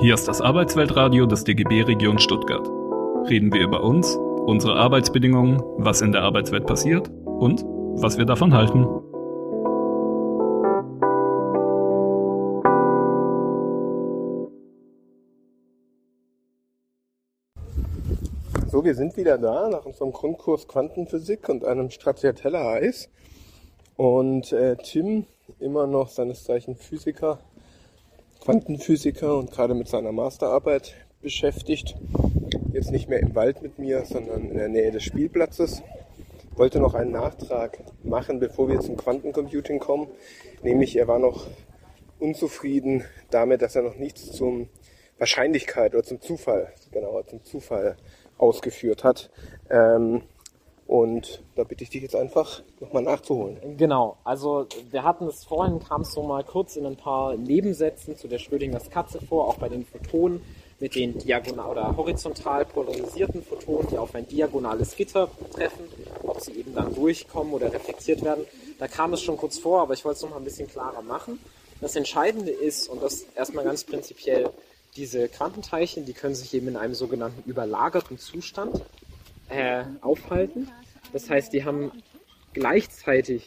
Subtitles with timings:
[0.00, 2.66] Hier ist das Arbeitsweltradio des DGB Region Stuttgart.
[3.30, 7.64] Reden wir über uns, unsere Arbeitsbedingungen, was in der Arbeitswelt passiert und
[8.02, 8.84] was wir davon halten.
[18.66, 23.10] So, wir sind wieder da nach unserem Grundkurs Quantenphysik und einem Stracciatella-Eis.
[23.96, 25.26] Und äh, Tim,
[25.60, 27.38] immer noch seines Zeichen Physiker,
[28.44, 31.94] Quantenphysiker und gerade mit seiner Masterarbeit beschäftigt.
[32.74, 35.82] Jetzt nicht mehr im Wald mit mir, sondern in der Nähe des Spielplatzes.
[36.54, 40.08] Wollte noch einen Nachtrag machen, bevor wir zum Quantencomputing kommen.
[40.62, 41.46] Nämlich, er war noch
[42.18, 44.68] unzufrieden damit, dass er noch nichts zum
[45.16, 47.96] Wahrscheinlichkeit oder zum Zufall, genauer zum Zufall
[48.36, 49.30] ausgeführt hat.
[49.70, 50.20] Ähm,
[50.86, 53.76] und da bitte ich dich jetzt einfach nochmal nachzuholen.
[53.76, 58.16] Genau, also wir hatten es vorhin, kam es so mal kurz in ein paar Nebensätzen
[58.16, 60.42] zu der Schrödingers Katze vor, auch bei den Photonen
[60.80, 65.88] mit den diagonal oder horizontal polarisierten Photonen, die auf ein diagonales Gitter treffen,
[66.22, 68.44] ob sie eben dann durchkommen oder reflektiert werden.
[68.78, 71.02] Da kam es schon kurz vor, aber ich wollte es noch mal ein bisschen klarer
[71.02, 71.38] machen.
[71.80, 74.50] Das Entscheidende ist, und das erstmal ganz prinzipiell,
[74.96, 78.82] diese Quantenteilchen, die können sich eben in einem sogenannten überlagerten Zustand
[79.48, 80.70] äh, aufhalten.
[81.12, 81.92] Das heißt, die haben
[82.52, 83.46] gleichzeitig,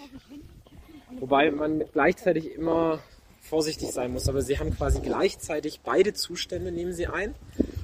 [1.19, 2.99] wobei man mit gleichzeitig immer
[3.41, 7.33] vorsichtig sein muss, aber sie haben quasi gleichzeitig beide Zustände nehmen sie ein.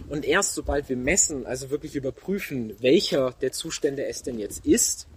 [0.10, 5.08] Und erst sobald wir messen, also wirklich überprüfen, welcher der Zustände es denn jetzt ist,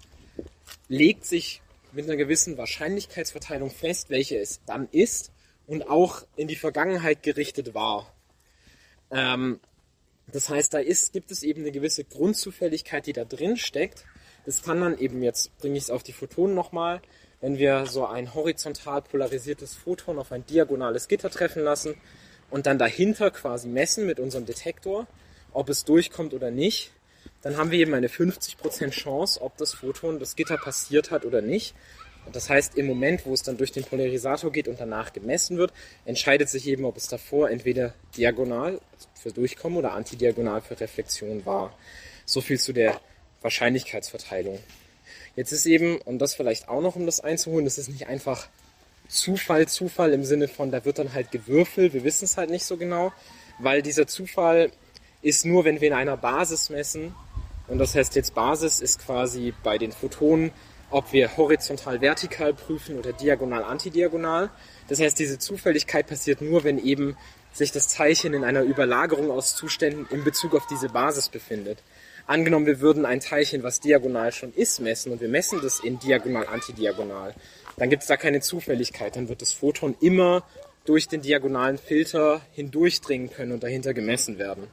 [0.88, 1.60] legt sich
[1.92, 5.32] mit einer gewissen Wahrscheinlichkeitsverteilung fest, welcher es dann ist
[5.66, 8.12] und auch in die Vergangenheit gerichtet war.
[9.10, 9.60] Ähm,
[10.32, 14.04] das heißt, da ist, gibt es eben eine gewisse Grundzufälligkeit, die da drin steckt.
[14.44, 17.00] Das kann dann eben, jetzt bringe ich es auf die Photonen nochmal,
[17.40, 21.94] wenn wir so ein horizontal polarisiertes Photon auf ein diagonales Gitter treffen lassen
[22.50, 25.06] und dann dahinter quasi messen mit unserem Detektor,
[25.52, 26.92] ob es durchkommt oder nicht,
[27.42, 31.42] dann haben wir eben eine 50% Chance, ob das Photon das Gitter passiert hat oder
[31.42, 31.74] nicht.
[32.32, 35.72] Das heißt, im Moment, wo es dann durch den Polarisator geht und danach gemessen wird,
[36.04, 38.80] entscheidet sich eben, ob es davor entweder diagonal
[39.14, 41.76] für Durchkommen oder antidiagonal für Reflexion war.
[42.24, 43.00] So viel zu der
[43.42, 44.58] Wahrscheinlichkeitsverteilung.
[45.36, 48.48] Jetzt ist eben, und das vielleicht auch noch, um das einzuholen, das ist nicht einfach
[49.08, 52.64] Zufall, Zufall im Sinne von, da wird dann halt gewürfelt, wir wissen es halt nicht
[52.64, 53.12] so genau,
[53.58, 54.72] weil dieser Zufall
[55.22, 57.14] ist nur, wenn wir in einer Basis messen,
[57.68, 60.52] und das heißt jetzt Basis ist quasi bei den Photonen
[60.96, 64.48] ob wir horizontal vertikal prüfen oder diagonal antidiagonal.
[64.88, 67.18] Das heißt, diese Zufälligkeit passiert nur, wenn eben
[67.52, 71.82] sich das Teilchen in einer Überlagerung aus Zuständen in Bezug auf diese Basis befindet.
[72.26, 75.98] Angenommen, wir würden ein Teilchen, was diagonal schon ist, messen und wir messen das in
[75.98, 77.34] diagonal antidiagonal,
[77.76, 79.16] dann gibt es da keine Zufälligkeit.
[79.16, 80.44] Dann wird das Photon immer
[80.86, 84.66] durch den diagonalen Filter hindurchdringen können und dahinter gemessen werden.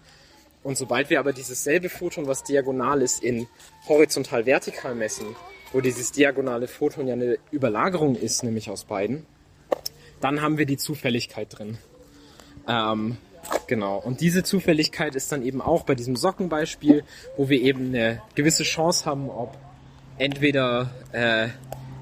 [0.63, 3.45] Und sobald wir aber dieses selbe Photon, was diagonal ist, in
[3.89, 5.35] horizontal vertikal messen,
[5.73, 9.25] wo dieses diagonale Photon ja eine Überlagerung ist, nämlich aus beiden,
[10.21, 11.77] dann haben wir die Zufälligkeit drin.
[12.67, 13.17] Ähm,
[13.67, 13.97] genau.
[13.97, 17.03] Und diese Zufälligkeit ist dann eben auch bei diesem Sockenbeispiel,
[17.35, 19.57] wo wir eben eine gewisse Chance haben, ob
[20.17, 21.49] entweder äh,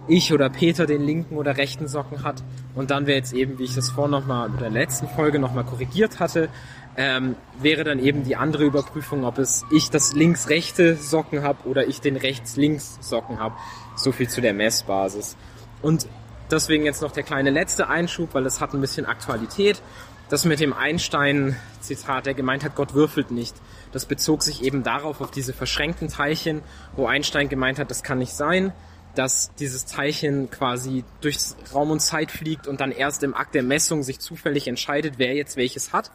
[0.08, 2.44] ich oder Peter den linken oder rechten Socken hat.
[2.76, 5.64] Und dann wäre jetzt eben, wie ich das vor nochmal in der letzten Folge nochmal
[5.64, 6.50] korrigiert hatte,
[6.97, 11.88] ähm, wäre dann eben die andere Überprüfung, ob es ich das links-rechte Socken habe oder
[11.88, 13.56] ich den rechts-links Socken habe.
[13.96, 15.38] So viel zu der Messbasis.
[15.81, 16.07] Und
[16.50, 19.81] deswegen jetzt noch der kleine letzte Einschub, weil es hat ein bisschen Aktualität.
[20.29, 23.56] Das mit dem Einstein-Zitat, der gemeint hat, Gott würfelt nicht.
[23.91, 26.62] Das bezog sich eben darauf, auf diese verschränkten Teilchen,
[26.96, 28.72] wo Einstein gemeint hat, das kann nicht sein,
[29.16, 33.63] dass dieses Teilchen quasi durchs Raum und Zeit fliegt und dann erst im Akt der
[33.63, 36.12] Messung sich zufällig entscheidet, wer jetzt welches hat.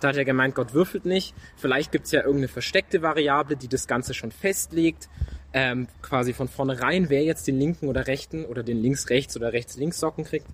[0.00, 1.34] Da hat er gemeint, Gott würfelt nicht.
[1.56, 5.08] Vielleicht gibt es ja irgendeine versteckte Variable, die das Ganze schon festlegt.
[5.52, 9.98] Ähm, quasi von vornherein, wer jetzt den linken oder rechten oder den links-rechts oder rechts-links
[9.98, 10.46] Socken kriegt.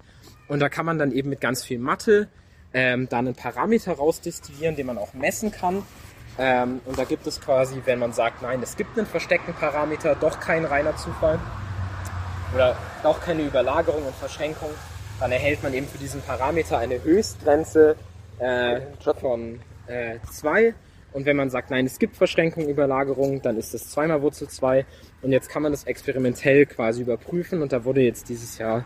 [0.48, 2.28] Und da kann man dann eben mit ganz viel Mathe
[2.72, 5.82] ähm, dann einen Parameter rausdestillieren, den man auch messen kann.
[6.38, 10.14] Ähm, und da gibt es quasi, wenn man sagt, nein, es gibt einen versteckten Parameter,
[10.14, 11.38] doch kein reiner Zufall
[12.54, 14.70] oder doch keine Überlagerung und Verschränkung,
[15.20, 17.96] dann erhält man eben für diesen Parameter eine Höchstgrenze
[18.38, 18.80] äh,
[19.20, 19.60] von
[20.30, 20.62] 2.
[20.62, 20.72] Äh,
[21.12, 24.84] und wenn man sagt, nein, es gibt Verschränkung, Überlagerung, dann ist das zweimal Wurzel 2.
[25.22, 27.62] Und jetzt kann man das experimentell quasi überprüfen.
[27.62, 28.84] Und da wurde jetzt dieses Jahr,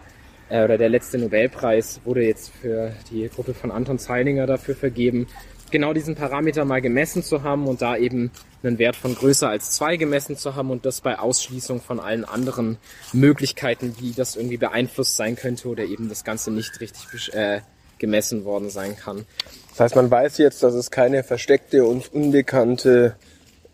[0.48, 5.26] äh, oder der letzte Nobelpreis wurde jetzt für die Gruppe von Anton Zeilinger dafür vergeben,
[5.70, 8.30] genau diesen Parameter mal gemessen zu haben und da eben
[8.62, 12.24] einen Wert von größer als 2 gemessen zu haben und das bei Ausschließung von allen
[12.24, 12.78] anderen
[13.12, 17.60] Möglichkeiten, wie das irgendwie beeinflusst sein könnte oder eben das Ganze nicht richtig äh,
[18.00, 19.24] gemessen worden sein kann.
[19.70, 23.14] Das heißt, man weiß jetzt, dass es keine versteckte und unbekannte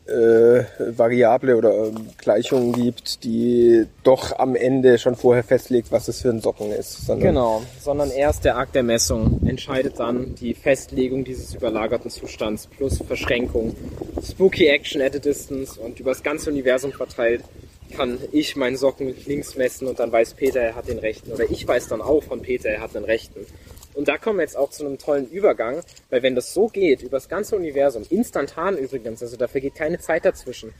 [0.06, 0.64] äh,
[0.96, 6.30] Variable oder ähm, Gleichung gibt, die doch am Ende schon vorher festlegt, was es für
[6.30, 7.06] ein Socken ist.
[7.06, 12.68] Sondern genau, sondern erst der Akt der Messung entscheidet dann die Festlegung dieses überlagerten Zustands
[12.68, 13.74] plus Verschränkung.
[14.22, 17.42] Spooky Action at a Distance und über das ganze Universum verteilt
[17.96, 21.32] kann ich meinen Socken links messen und dann weiß Peter, er hat den rechten.
[21.32, 23.46] Oder ich weiß dann auch von Peter, er hat den rechten.
[23.96, 27.02] Und da kommen wir jetzt auch zu einem tollen Übergang, weil wenn das so geht,
[27.02, 30.74] über das ganze Universum, instantan übrigens, also dafür geht keine Zeit dazwischen,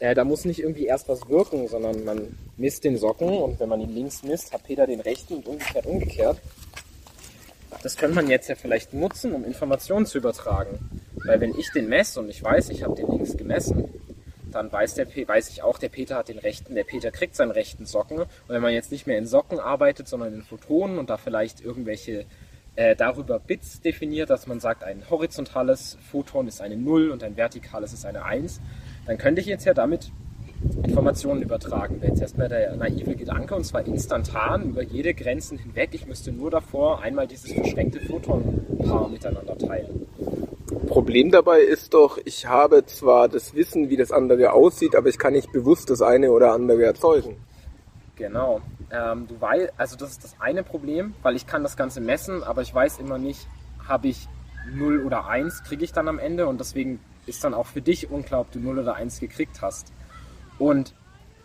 [0.00, 3.68] äh, da muss nicht irgendwie erst was wirken, sondern man misst den Socken und wenn
[3.68, 6.38] man ihn links misst, hat Peter den rechten und umgekehrt umgekehrt.
[7.84, 11.00] Das könnte man jetzt ja vielleicht nutzen, um Informationen zu übertragen.
[11.24, 13.88] Weil wenn ich den messe und ich weiß, ich habe den links gemessen,
[14.50, 17.50] dann weiß, der, weiß ich auch, der Peter hat den rechten, der Peter kriegt seinen
[17.50, 18.18] rechten Socken.
[18.20, 21.60] Und wenn man jetzt nicht mehr in Socken arbeitet, sondern in Photonen und da vielleicht
[21.60, 22.26] irgendwelche
[22.76, 27.36] äh, darüber Bits definiert, dass man sagt, ein horizontales Photon ist eine 0 und ein
[27.36, 28.60] vertikales ist eine 1,
[29.06, 30.12] dann könnte ich jetzt ja damit
[30.84, 32.00] Informationen übertragen.
[32.00, 35.90] Wäre jetzt erstmal der naive Gedanke und zwar instantan über jede Grenzen hinweg.
[35.92, 40.06] Ich müsste nur davor einmal dieses verschränkte Photonpaar miteinander teilen.
[40.86, 45.18] Problem dabei ist doch, ich habe zwar das Wissen, wie das andere aussieht, aber ich
[45.18, 47.36] kann nicht bewusst das eine oder andere erzeugen.
[48.16, 48.60] Genau.
[48.90, 52.42] Ähm, du weißt, also das ist das eine Problem, weil ich kann das Ganze messen,
[52.42, 53.46] aber ich weiß immer nicht,
[53.86, 54.28] habe ich
[54.72, 58.10] 0 oder 1, kriege ich dann am Ende und deswegen ist dann auch für dich
[58.10, 59.92] unklar, ob du 0 oder 1 gekriegt hast.
[60.58, 60.94] Und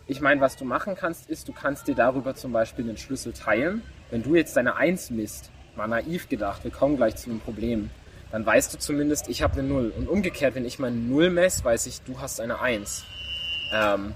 [0.06, 3.32] ich meine, was du machen kannst, ist, du kannst dir darüber zum Beispiel den Schlüssel
[3.32, 3.82] teilen.
[4.10, 7.90] Wenn du jetzt deine 1 misst, mal naiv gedacht, wir kommen gleich zu einem Problem,
[8.30, 9.92] dann weißt du zumindest, ich habe eine 0.
[9.96, 13.04] Und umgekehrt, wenn ich meine 0 messe, weiß ich, du hast eine 1.
[13.74, 14.14] Ähm,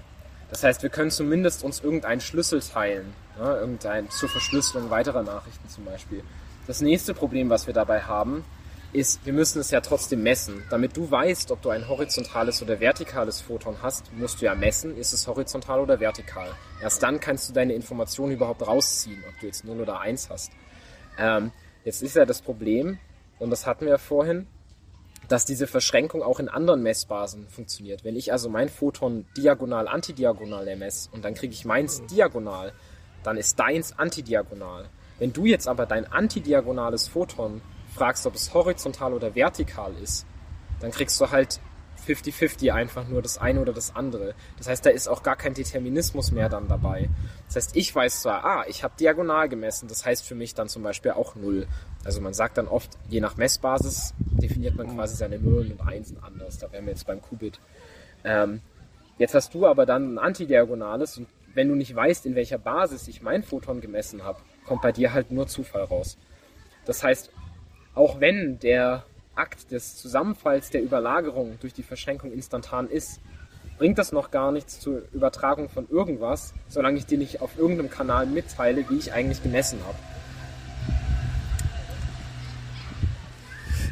[0.50, 3.56] das heißt, wir können zumindest uns irgendeinen Schlüssel teilen, ne?
[3.56, 6.22] irgendein zur Verschlüsselung weiterer Nachrichten zum Beispiel.
[6.66, 8.44] Das nächste Problem, was wir dabei haben,
[8.92, 10.62] ist, wir müssen es ja trotzdem messen.
[10.70, 14.96] Damit du weißt, ob du ein horizontales oder vertikales Photon hast, musst du ja messen,
[14.96, 16.48] ist es horizontal oder vertikal.
[16.80, 20.52] Erst dann kannst du deine Informationen überhaupt rausziehen, ob du jetzt 0 oder 1 hast.
[21.18, 21.52] Ähm,
[21.84, 22.98] jetzt ist ja das Problem,
[23.38, 24.46] und das hatten wir ja vorhin,
[25.28, 28.04] dass diese Verschränkung auch in anderen Messbasen funktioniert.
[28.04, 32.72] Wenn ich also mein Photon diagonal antidiagonal messe und dann kriege ich meins diagonal,
[33.22, 34.88] dann ist deins antidiagonal.
[35.18, 37.60] Wenn du jetzt aber dein antidiagonales Photon
[37.94, 40.26] fragst, ob es horizontal oder vertikal ist,
[40.80, 41.60] dann kriegst du halt
[42.06, 44.34] 50-50 einfach nur das eine oder das andere.
[44.58, 47.08] Das heißt, da ist auch gar kein Determinismus mehr dann dabei.
[47.46, 50.68] Das heißt, ich weiß zwar, ah, ich habe diagonal gemessen, das heißt für mich dann
[50.68, 51.66] zum Beispiel auch null.
[52.04, 56.18] Also man sagt dann oft, je nach Messbasis definiert man quasi seine Nullen und Einsen
[56.22, 56.58] anders.
[56.58, 57.60] Da wären wir jetzt beim Qubit.
[58.24, 58.60] Ähm,
[59.18, 63.08] jetzt hast du aber dann ein Antidiagonales und wenn du nicht weißt, in welcher Basis
[63.08, 66.18] ich mein Photon gemessen habe, kommt bei dir halt nur Zufall raus.
[66.84, 67.30] Das heißt,
[67.94, 69.04] auch wenn der
[69.36, 73.20] Akt des Zusammenfalls der Überlagerung durch die Verschränkung instantan ist,
[73.78, 77.90] bringt das noch gar nichts zur Übertragung von irgendwas, solange ich dir nicht auf irgendeinem
[77.90, 79.98] Kanal mitteile, wie ich eigentlich gemessen habe.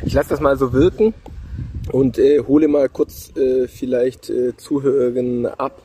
[0.07, 1.15] Ich lasse das mal so wirken
[1.93, 5.83] und äh, hole mal kurz äh, vielleicht äh, Zuhörerinnen ab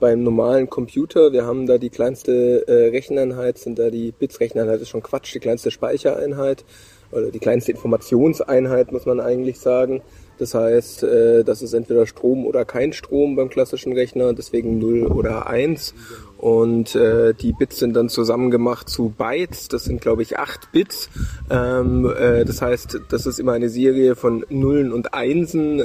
[0.00, 1.32] beim normalen Computer.
[1.32, 5.40] Wir haben da die kleinste äh, Recheneinheit, sind da die Bits-Recheneinheit, ist schon Quatsch, die
[5.40, 6.64] kleinste Speichereinheit
[7.14, 10.02] oder die kleinste Informationseinheit, muss man eigentlich sagen.
[10.38, 15.06] Das heißt, äh, das ist entweder Strom oder kein Strom beim klassischen Rechner, deswegen 0
[15.06, 15.94] oder 1.
[16.38, 21.08] Und äh, die Bits sind dann zusammengemacht zu Bytes, das sind glaube ich 8 Bits.
[21.50, 25.80] Ähm, äh, das heißt, das ist immer eine Serie von Nullen und Einsen,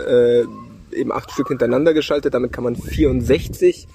[0.92, 2.34] eben acht Stück hintereinander geschaltet.
[2.34, 3.88] Damit kann man 64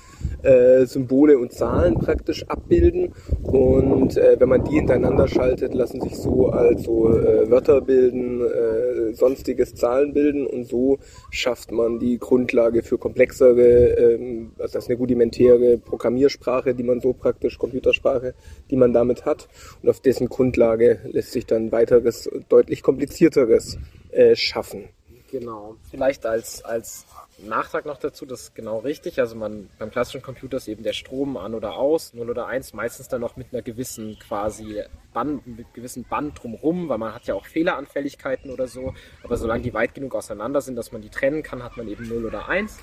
[0.42, 3.14] äh, Symbole und Zahlen praktisch abbilden.
[3.42, 9.14] Und äh, wenn man die hintereinander schaltet, lassen sich so also äh, Wörter bilden, äh,
[9.14, 10.98] sonstiges Zahlen bilden und so
[11.30, 17.00] schafft man die Grundlage für komplexere, ähm, also das ist eine rudimentäre Programmiersprache, die man
[17.00, 18.34] so praktisch, Computersprache,
[18.70, 19.48] die man damit hat.
[19.82, 23.78] Und auf dessen Grundlage lässt sich dann weiteres, deutlich komplizierteres
[24.10, 24.88] äh, schaffen.
[25.34, 25.74] Genau.
[25.90, 27.06] Vielleicht als, als
[27.38, 29.18] Nachtrag noch dazu, das ist genau richtig.
[29.18, 32.72] Also man beim klassischen Computer ist eben der Strom an oder aus, 0 oder 1,
[32.72, 37.24] meistens dann noch mit einer gewissen quasi Band, mit gewissen Band drumrum, weil man hat
[37.24, 38.94] ja auch Fehleranfälligkeiten oder so.
[39.24, 42.06] Aber solange die weit genug auseinander sind, dass man die trennen kann, hat man eben
[42.06, 42.78] 0 oder 1.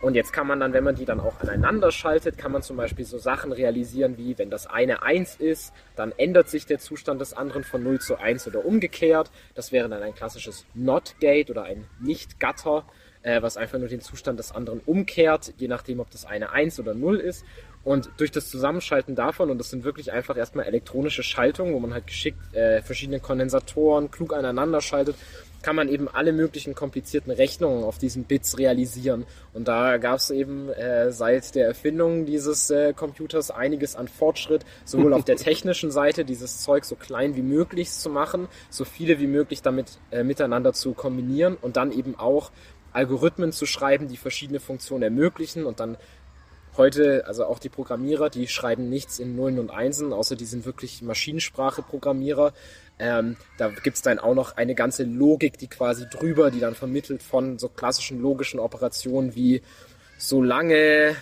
[0.00, 2.78] Und jetzt kann man dann, wenn man die dann auch aneinander schaltet, kann man zum
[2.78, 7.20] Beispiel so Sachen realisieren wie, wenn das eine 1 ist, dann ändert sich der Zustand
[7.20, 9.30] des anderen von 0 zu 1 oder umgekehrt.
[9.54, 12.86] Das wäre dann ein klassisches Not-Gate oder ein Nicht-Gatter,
[13.22, 16.80] äh, was einfach nur den Zustand des anderen umkehrt, je nachdem, ob das eine 1
[16.80, 17.44] oder 0 ist.
[17.84, 21.92] Und durch das Zusammenschalten davon, und das sind wirklich einfach erstmal elektronische Schaltungen, wo man
[21.92, 25.16] halt geschickt äh, verschiedene Kondensatoren klug aneinander schaltet,
[25.62, 29.26] kann man eben alle möglichen komplizierten Rechnungen auf diesen Bits realisieren.
[29.52, 34.64] Und da gab es eben äh, seit der Erfindung dieses äh, Computers einiges an Fortschritt,
[34.84, 39.18] sowohl auf der technischen Seite, dieses Zeug so klein wie möglich zu machen, so viele
[39.20, 42.50] wie möglich damit äh, miteinander zu kombinieren und dann eben auch
[42.92, 45.96] Algorithmen zu schreiben, die verschiedene Funktionen ermöglichen und dann
[46.76, 50.64] heute, also auch die Programmierer, die schreiben nichts in Nullen und Einsen, außer die sind
[50.64, 52.52] wirklich Maschinensprache-Programmierer.
[53.00, 57.22] Ähm, da gibt's dann auch noch eine ganze Logik, die quasi drüber, die dann vermittelt
[57.22, 59.62] von so klassischen logischen Operationen wie
[60.18, 61.16] solange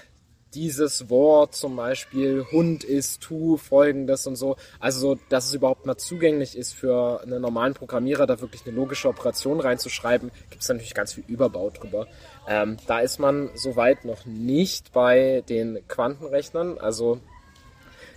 [0.54, 4.56] dieses Wort zum Beispiel Hund ist, tu folgendes und so.
[4.80, 8.74] Also so, dass es überhaupt mal zugänglich ist für einen normalen Programmierer, da wirklich eine
[8.74, 12.06] logische Operation reinzuschreiben, gibt es natürlich ganz viel Überbau drüber.
[12.48, 16.78] Ähm, da ist man soweit noch nicht bei den Quantenrechnern.
[16.78, 17.20] Also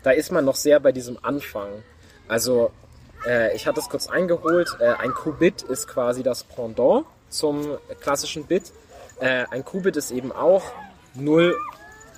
[0.04, 1.84] da ist man noch sehr bei diesem Anfang.
[2.28, 2.72] Also
[3.26, 4.70] äh, ich hatte es kurz eingeholt.
[4.80, 8.72] Äh, ein Qubit ist quasi das Pendant zum klassischen Bit.
[9.20, 10.64] Äh, ein Qubit ist eben auch
[11.16, 11.56] 0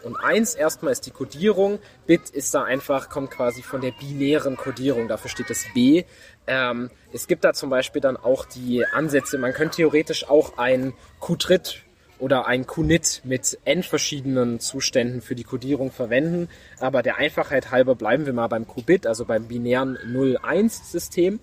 [0.03, 1.79] und 1 erstmal ist die Codierung.
[2.05, 6.03] Bit ist da einfach, kommt quasi von der binären Codierung, dafür steht das B.
[6.45, 10.93] Ähm, es gibt da zum Beispiel dann auch die Ansätze, man könnte theoretisch auch ein
[11.19, 11.82] Qutrit
[12.23, 16.47] oder ein Qunit mit n verschiedenen Zuständen für die Codierung verwenden.
[16.79, 21.41] Aber der Einfachheit halber bleiben wir mal beim Qubit, also beim binären 0-1-System.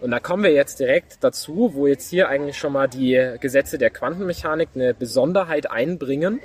[0.00, 3.76] Und da kommen wir jetzt direkt dazu, wo jetzt hier eigentlich schon mal die Gesetze
[3.76, 6.40] der Quantenmechanik eine Besonderheit einbringen.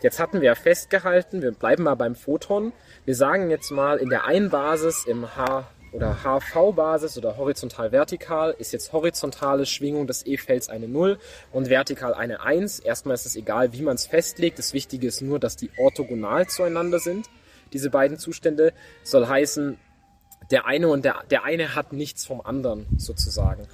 [0.00, 2.72] Jetzt hatten wir ja festgehalten, wir bleiben mal beim Photon.
[3.04, 8.72] Wir sagen jetzt mal in der einen Basis im H oder HV-Basis oder horizontal-vertikal ist
[8.72, 11.18] jetzt horizontale Schwingung des E-Felds eine 0
[11.52, 12.80] und vertikal eine 1.
[12.80, 14.58] Erstmal ist es egal, wie man es festlegt.
[14.58, 17.30] Das Wichtige ist nur, dass die orthogonal zueinander sind.
[17.72, 18.74] Diese beiden Zustände
[19.04, 19.78] soll heißen,
[20.50, 23.66] der eine und der, der eine hat nichts vom anderen sozusagen.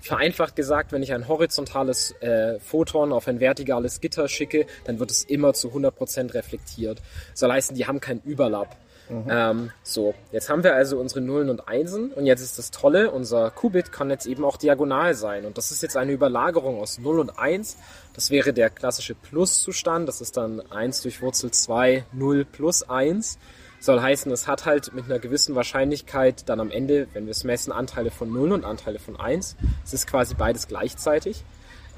[0.00, 5.10] Vereinfacht gesagt, wenn ich ein horizontales äh, Photon auf ein vertikales Gitter schicke, dann wird
[5.10, 7.02] es immer zu 100% reflektiert.
[7.34, 8.76] Soll heißen, die haben keinen Überlapp.
[9.08, 9.24] Mhm.
[9.28, 13.10] Ähm, so, jetzt haben wir also unsere Nullen und Einsen und jetzt ist das Tolle,
[13.10, 16.98] unser Qubit kann jetzt eben auch diagonal sein und das ist jetzt eine Überlagerung aus
[16.98, 17.76] 0 und 1.
[18.14, 23.38] Das wäre der klassische Pluszustand, das ist dann 1 durch Wurzel 2, 0 plus 1
[23.80, 27.44] soll heißen, es hat halt mit einer gewissen Wahrscheinlichkeit dann am Ende, wenn wir es
[27.44, 29.56] messen, Anteile von 0 und Anteile von 1.
[29.84, 31.44] Es ist quasi beides gleichzeitig.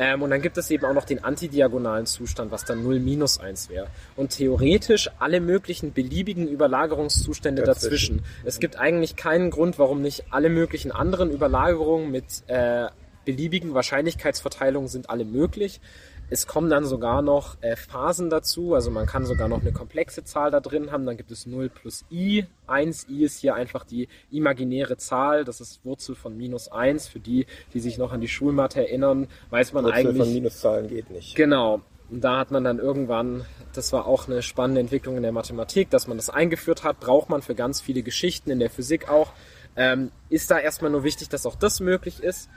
[0.00, 3.38] Ähm, und dann gibt es eben auch noch den antidiagonalen Zustand, was dann 0 minus
[3.38, 3.86] 1 wäre.
[4.16, 8.16] Und theoretisch alle möglichen beliebigen Überlagerungszustände dazwischen.
[8.16, 8.46] dazwischen.
[8.46, 12.86] Es gibt eigentlich keinen Grund, warum nicht alle möglichen anderen Überlagerungen mit äh,
[13.26, 15.82] beliebigen Wahrscheinlichkeitsverteilungen sind alle möglich.
[16.30, 20.24] Es kommen dann sogar noch äh, Phasen dazu, also man kann sogar noch eine komplexe
[20.24, 21.04] Zahl da drin haben.
[21.04, 22.46] Dann gibt es 0 plus i.
[22.68, 27.08] 1 i ist hier einfach die imaginäre Zahl, das ist Wurzel von minus 1.
[27.08, 30.18] Für die, die sich noch an die Schulmatte erinnern, weiß man Wurzel eigentlich...
[30.18, 31.34] Wurzel von Minuszahlen geht nicht.
[31.34, 31.80] Genau.
[32.10, 35.90] Und da hat man dann irgendwann, das war auch eine spannende Entwicklung in der Mathematik,
[35.90, 39.32] dass man das eingeführt hat, braucht man für ganz viele Geschichten in der Physik auch.
[39.76, 42.48] Ähm, ist da erstmal nur wichtig, dass auch das möglich ist.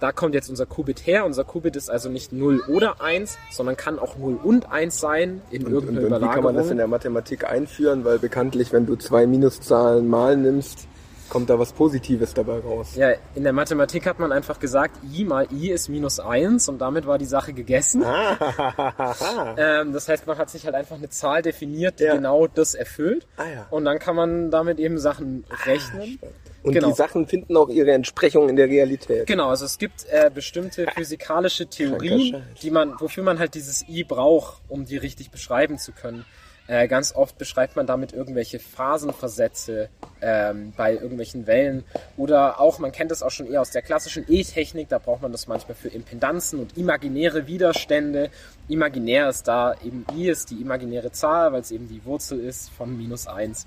[0.00, 1.26] Da kommt jetzt unser Qubit her.
[1.26, 5.42] Unser Qubit ist also nicht 0 oder 1, sondern kann auch 0 und 1 sein
[5.50, 6.30] in und, irgendeiner und, und Überlagerung.
[6.30, 8.04] Wie kann man das in der Mathematik einführen?
[8.04, 10.88] Weil bekanntlich, wenn du zwei Minuszahlen mal nimmst,
[11.30, 12.96] kommt da was Positives dabei raus.
[12.96, 16.78] Ja, in der Mathematik hat man einfach gesagt, i mal i ist minus 1 und
[16.78, 18.04] damit war die Sache gegessen.
[18.04, 19.54] Ah.
[19.56, 22.14] ähm, das heißt, man hat sich halt einfach eine Zahl definiert, die ja.
[22.14, 23.26] genau das erfüllt.
[23.36, 23.66] Ah, ja.
[23.70, 26.18] Und dann kann man damit eben Sachen rechnen.
[26.20, 26.26] Ah,
[26.62, 26.88] und genau.
[26.88, 29.26] die Sachen finden auch ihre Entsprechung in der Realität.
[29.26, 34.04] Genau, also es gibt äh, bestimmte physikalische Theorien, die man, wofür man halt dieses I
[34.04, 36.26] braucht, um die richtig beschreiben zu können.
[36.70, 39.88] Äh, ganz oft beschreibt man damit irgendwelche Phasenversätze
[40.20, 41.82] ähm, bei irgendwelchen Wellen.
[42.16, 45.32] Oder auch, man kennt das auch schon eher aus der klassischen E-Technik, da braucht man
[45.32, 48.30] das manchmal für Impedanzen und imaginäre Widerstände.
[48.68, 52.70] Imaginär ist da eben I ist die imaginäre Zahl, weil es eben die Wurzel ist
[52.70, 53.66] von minus eins.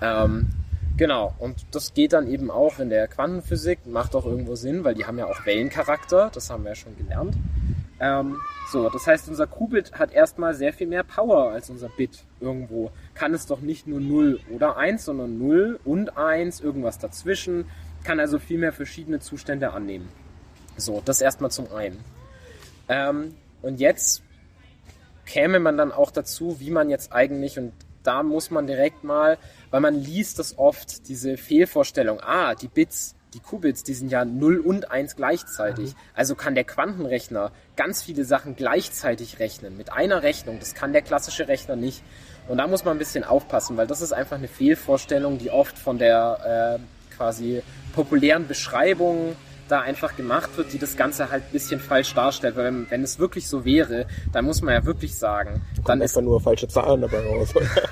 [0.00, 0.50] Ähm,
[0.96, 4.94] Genau, und das geht dann eben auch in der Quantenphysik, macht auch irgendwo Sinn, weil
[4.94, 7.34] die haben ja auch Wellencharakter, das haben wir ja schon gelernt.
[8.04, 12.24] Ähm, so, das heißt, unser Qubit hat erstmal sehr viel mehr Power als unser Bit
[12.38, 12.90] irgendwo.
[13.14, 17.64] Kann es doch nicht nur 0 oder 1, sondern 0 und 1, irgendwas dazwischen.
[18.02, 20.10] Kann also viel mehr verschiedene Zustände annehmen.
[20.76, 21.98] So, das erstmal zum einen.
[22.88, 24.22] Ähm, und jetzt
[25.24, 29.38] käme man dann auch dazu, wie man jetzt eigentlich, und da muss man direkt mal,
[29.70, 34.24] weil man liest das oft, diese Fehlvorstellung, ah, die Bits, die Qubits, die sind ja
[34.24, 35.90] 0 und 1 gleichzeitig.
[35.90, 35.98] Mhm.
[36.14, 39.76] Also kann der Quantenrechner ganz viele Sachen gleichzeitig rechnen.
[39.76, 40.58] Mit einer Rechnung.
[40.60, 42.02] Das kann der klassische Rechner nicht.
[42.48, 45.78] Und da muss man ein bisschen aufpassen, weil das ist einfach eine Fehlvorstellung, die oft
[45.78, 47.62] von der äh, quasi
[47.94, 49.36] populären Beschreibung
[49.68, 52.56] da einfach gemacht wird, die das Ganze halt ein bisschen falsch darstellt.
[52.56, 56.20] Weil wenn, wenn es wirklich so wäre, dann muss man ja wirklich sagen, dann ist
[56.20, 57.48] nur falsche Zahlen dabei raus.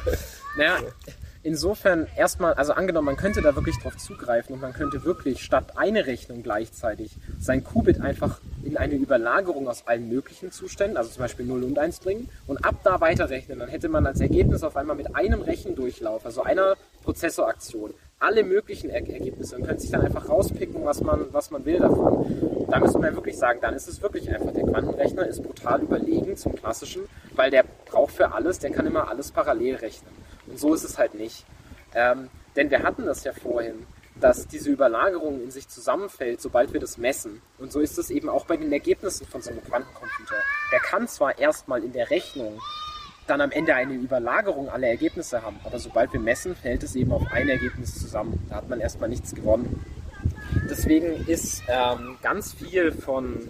[0.56, 0.78] naja,
[1.42, 5.76] insofern erstmal, also angenommen, man könnte da wirklich drauf zugreifen und man könnte wirklich statt
[5.76, 11.22] eine Rechnung gleichzeitig sein Qubit einfach in eine Überlagerung aus allen möglichen Zuständen, also zum
[11.22, 13.58] Beispiel 0 und 1 bringen und ab da weiterrechnen.
[13.58, 18.88] Dann hätte man als Ergebnis auf einmal mit einem Rechendurchlauf, also einer Prozessoraktion, alle möglichen
[18.88, 22.66] er Ergebnisse und könnte sich dann einfach rauspicken, was man, was man will davon.
[22.70, 26.36] Da müsste man wirklich sagen, dann ist es wirklich einfach, der Quantenrechner ist brutal überlegen
[26.36, 27.02] zum klassischen,
[27.34, 30.21] weil der braucht für alles, der kann immer alles parallel rechnen.
[30.52, 31.46] Und so ist es halt nicht.
[31.94, 33.86] Ähm, denn wir hatten das ja vorhin,
[34.20, 37.40] dass diese Überlagerung in sich zusammenfällt, sobald wir das messen.
[37.58, 40.36] Und so ist es eben auch bei den Ergebnissen von so einem Quantencomputer.
[40.70, 42.60] Der kann zwar erstmal in der Rechnung
[43.26, 45.58] dann am Ende eine Überlagerung aller Ergebnisse haben.
[45.64, 48.44] Aber sobald wir messen, fällt es eben auf ein Ergebnis zusammen.
[48.50, 49.82] Da hat man erstmal nichts gewonnen.
[50.72, 53.46] Deswegen ist ähm, ganz viel von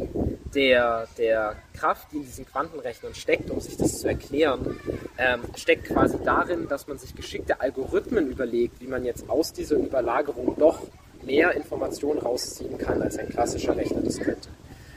[0.56, 4.80] der, der Kraft, die in diesen Quantenrechnern steckt, um sich das zu erklären,
[5.18, 9.76] ähm, steckt quasi darin, dass man sich geschickte Algorithmen überlegt, wie man jetzt aus dieser
[9.76, 10.82] Überlagerung doch
[11.24, 14.48] mehr Informationen rausziehen kann, als ein klassischer Rechner das könnte.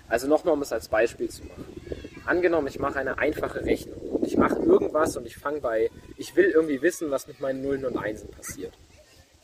[0.10, 1.63] Also nochmal, um es als Beispiel zu machen.
[2.25, 6.36] Angenommen, ich mache eine einfache Rechnung und ich mache irgendwas und ich fange bei, ich
[6.36, 8.74] will irgendwie wissen, was mit meinen Nullen und Einsen passiert.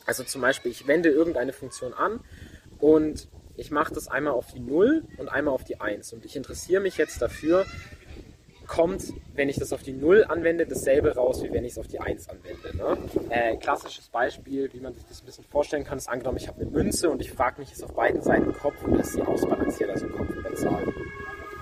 [0.07, 2.21] Also zum Beispiel, ich wende irgendeine Funktion an
[2.81, 6.13] und ich mache das einmal auf die 0 und einmal auf die 1.
[6.13, 7.65] Und ich interessiere mich jetzt dafür,
[8.67, 11.87] kommt, wenn ich das auf die 0 anwende, dasselbe raus, wie wenn ich es auf
[11.87, 12.75] die 1 anwende.
[12.75, 12.97] Ne?
[13.29, 16.61] Äh, klassisches Beispiel, wie man sich das ein bisschen vorstellen kann, ist angenommen, ich habe
[16.61, 19.89] eine Münze und ich frage mich, ist auf beiden Seiten Kopf oder ist sie ausbalanciert,
[19.89, 20.85] also Kopf oder Zahl.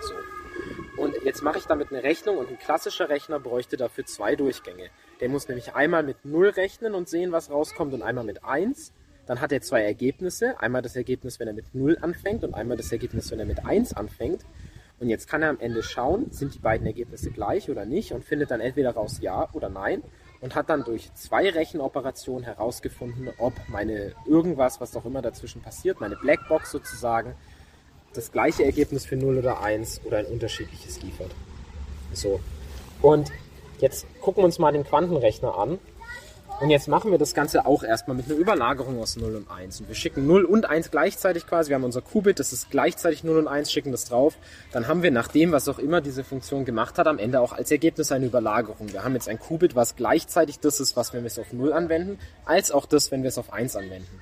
[0.01, 1.01] So.
[1.01, 4.89] Und jetzt mache ich damit eine Rechnung und ein klassischer Rechner bräuchte dafür zwei Durchgänge.
[5.19, 8.93] Der muss nämlich einmal mit 0 rechnen und sehen, was rauskommt und einmal mit 1.
[9.29, 10.59] Dann hat er zwei Ergebnisse.
[10.59, 13.63] Einmal das Ergebnis, wenn er mit 0 anfängt und einmal das Ergebnis, wenn er mit
[13.63, 14.43] 1 anfängt.
[15.00, 18.25] Und jetzt kann er am Ende schauen, sind die beiden Ergebnisse gleich oder nicht und
[18.25, 20.01] findet dann entweder raus ja oder nein
[20.41, 26.01] und hat dann durch zwei Rechenoperationen herausgefunden, ob meine irgendwas, was auch immer dazwischen passiert,
[26.01, 27.36] meine Blackbox sozusagen,
[28.15, 31.30] das gleiche Ergebnis für 0 oder 1 oder ein unterschiedliches liefert.
[32.13, 32.39] So.
[33.03, 33.32] Und
[33.77, 35.77] jetzt gucken wir uns mal den Quantenrechner an
[36.60, 39.82] und jetzt machen wir das Ganze auch erstmal mit einer Überlagerung aus 0 und 1.
[39.82, 41.69] Und wir schicken 0 und 1 gleichzeitig quasi.
[41.69, 44.36] Wir haben unser Qubit, das ist gleichzeitig 0 und 1, schicken das drauf.
[44.72, 47.54] Dann haben wir nach dem, was auch immer diese Funktion gemacht hat, am Ende auch
[47.54, 48.91] als Ergebnis eine Überlagerung.
[48.91, 51.72] Wir haben jetzt ein Qubit, was gleichzeitig das ist, was wenn wir es auf 0
[51.72, 54.19] anwenden, als auch das, wenn wir es auf 1 anwenden.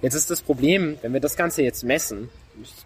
[0.00, 2.28] Jetzt ist das Problem, wenn wir das Ganze jetzt messen.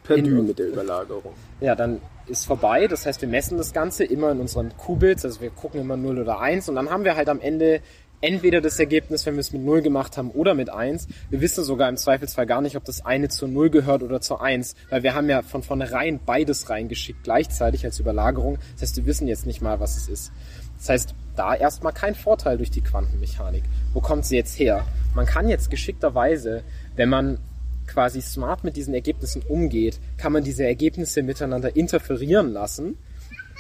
[0.03, 1.33] Per in, mit der Überlagerung.
[1.61, 2.89] Ja, dann ist vorbei.
[2.89, 6.21] Das heißt, wir messen das Ganze immer in unseren Qubits, also wir gucken immer 0
[6.21, 7.81] oder 1 und dann haben wir halt am Ende
[8.23, 11.09] entweder das Ergebnis, wenn wir es mit 0 gemacht haben oder mit 1.
[11.29, 14.43] Wir wissen sogar im Zweifelsfall gar nicht, ob das eine zur 0 gehört oder zur
[14.43, 18.59] 1, weil wir haben ja von vornherein beides reingeschickt gleichzeitig als Überlagerung.
[18.75, 20.33] Das heißt, wir wissen jetzt nicht mal, was es ist.
[20.79, 23.65] Das heißt, da erstmal kein Vorteil durch die Quantenmechanik.
[23.93, 24.87] Wo kommt sie jetzt her?
[25.15, 26.63] Man kann jetzt geschickterweise,
[26.97, 27.39] wenn man
[27.87, 32.97] quasi smart mit diesen Ergebnissen umgeht, kann man diese Ergebnisse miteinander interferieren lassen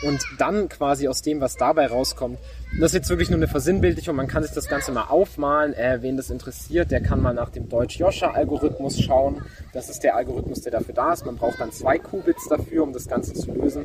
[0.02, 2.38] und dann quasi aus dem, was dabei rauskommt,
[2.80, 5.98] das ist jetzt wirklich nur eine Versinnbildlichung, man kann sich das Ganze mal aufmalen, äh,
[6.00, 9.42] wen das interessiert, der kann mal nach dem Deutsch-Joscha-Algorithmus schauen.
[9.72, 11.26] Das ist der Algorithmus, der dafür da ist.
[11.26, 13.84] Man braucht dann zwei Qubits dafür, um das Ganze zu lösen.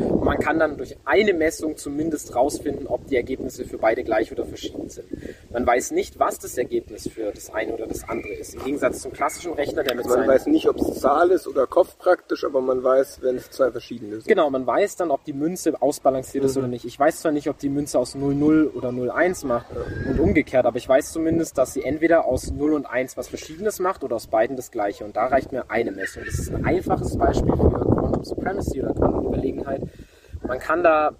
[0.00, 4.32] Und man kann dann durch eine Messung zumindest rausfinden, ob die Ergebnisse für beide gleich
[4.32, 5.06] oder verschieden sind.
[5.50, 8.54] Man weiß nicht, was das Ergebnis für das eine oder das andere ist.
[8.54, 11.66] Im Gegensatz zum klassischen Rechner, der mit Man weiß nicht, ob es Zahl ist oder
[11.66, 14.28] Kopf praktisch, aber man weiß, wenn es zwei verschiedene sind.
[14.28, 16.50] Genau, man weiß dann, ob die Münze ausbalanciert mhm.
[16.50, 16.84] ist oder nicht.
[16.84, 19.66] Ich weiß zwar nicht, ob die Münze aus 0,0 oder 0,1 macht
[20.08, 23.78] und umgekehrt, aber ich weiß zumindest, dass sie entweder aus 0 und 1 was Verschiedenes
[23.78, 25.04] macht oder aus beiden das Gleiche.
[25.04, 26.22] Und da reicht mir eine Messung.
[26.24, 29.82] Das ist ein einfaches Beispiel für Quantum Supremacy oder Quantenüberlegenheit.
[30.48, 31.14] Man kann da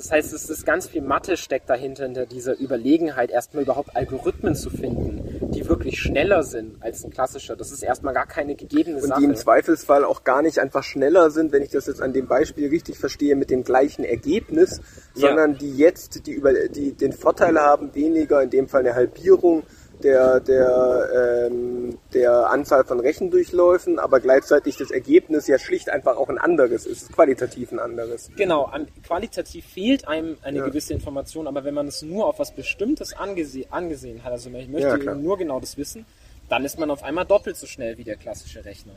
[0.00, 4.54] das heißt, es ist ganz viel Mathe steckt dahinter, hinter dieser Überlegenheit, erstmal überhaupt Algorithmen
[4.54, 7.54] zu finden, die wirklich schneller sind als ein klassischer.
[7.54, 9.16] Das ist erstmal gar keine gegebene Und Sache.
[9.16, 12.14] Und die im Zweifelsfall auch gar nicht einfach schneller sind, wenn ich das jetzt an
[12.14, 14.80] dem Beispiel richtig verstehe, mit dem gleichen Ergebnis,
[15.14, 15.28] ja.
[15.28, 19.64] sondern die jetzt die, über, die den Vorteil haben, weniger, in dem Fall eine Halbierung,
[20.02, 26.28] der, der, ähm, der Anzahl von Rechendurchläufen, aber gleichzeitig das Ergebnis ja schlicht einfach auch
[26.28, 28.30] ein anderes ist, qualitativ ein anderes.
[28.36, 30.66] Genau, an, qualitativ fehlt einem eine ja.
[30.66, 34.68] gewisse Information, aber wenn man es nur auf was Bestimmtes angese angesehen hat, also ich
[34.68, 36.06] möchte ja, nur genau das wissen,
[36.48, 38.94] dann ist man auf einmal doppelt so schnell wie der klassische Rechner.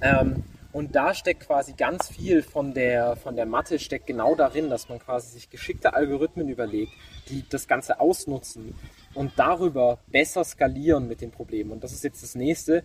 [0.00, 4.70] Ähm, Und da steckt quasi ganz viel von der, von der Mathe steckt genau darin,
[4.70, 6.92] dass man quasi sich geschickte Algorithmen überlegt,
[7.28, 8.74] die das Ganze ausnutzen
[9.14, 11.72] und darüber besser skalieren mit den Problemen.
[11.72, 12.84] Und das ist jetzt das nächste,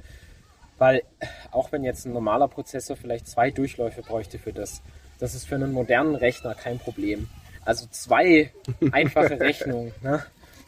[0.77, 1.01] weil
[1.51, 4.81] auch wenn jetzt ein normaler Prozessor vielleicht zwei Durchläufe bräuchte für das,
[5.19, 7.29] das ist für einen modernen Rechner kein Problem.
[7.63, 8.51] Also zwei
[8.91, 9.93] einfache Rechnungen.
[10.01, 10.23] Ne?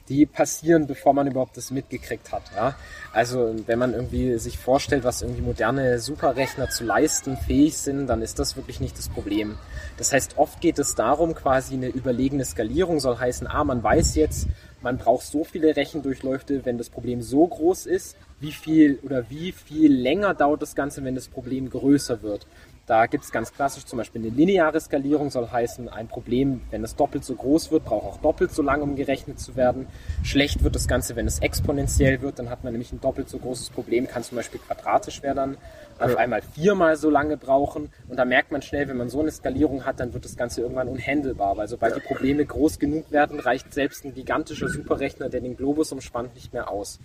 [0.09, 2.43] Die passieren, bevor man überhaupt das mitgekriegt hat.
[2.55, 2.75] Ja?
[3.13, 8.21] Also wenn man irgendwie sich vorstellt, was irgendwie moderne Superrechner zu leisten fähig sind, dann
[8.21, 9.57] ist das wirklich nicht das Problem.
[9.97, 14.15] Das heißt, oft geht es darum, quasi eine überlegene Skalierung soll heißen, ah, man weiß
[14.15, 14.47] jetzt,
[14.81, 19.51] man braucht so viele Rechendurchläufe, wenn das Problem so groß ist, wie viel oder wie
[19.51, 22.47] viel länger dauert das Ganze, wenn das Problem größer wird.
[22.89, 26.83] Da gibt es ganz klassisch zum Beispiel eine lineare Skalierung, soll heißen, ein Problem, wenn
[26.83, 29.85] es doppelt so groß wird, braucht auch doppelt so lange, um gerechnet zu werden.
[30.23, 33.37] Schlecht wird das Ganze, wenn es exponentiell wird, dann hat man nämlich ein doppelt so
[33.37, 35.57] großes Problem, kann zum Beispiel quadratisch werden,
[35.99, 37.93] auf einmal viermal so lange brauchen.
[38.07, 40.61] Und da merkt man schnell, wenn man so eine Skalierung hat, dann wird das Ganze
[40.61, 45.41] irgendwann unhandelbar, weil sobald die Probleme groß genug werden, reicht selbst ein gigantischer Superrechner, der
[45.41, 46.99] den Globus umspannt, nicht mehr aus.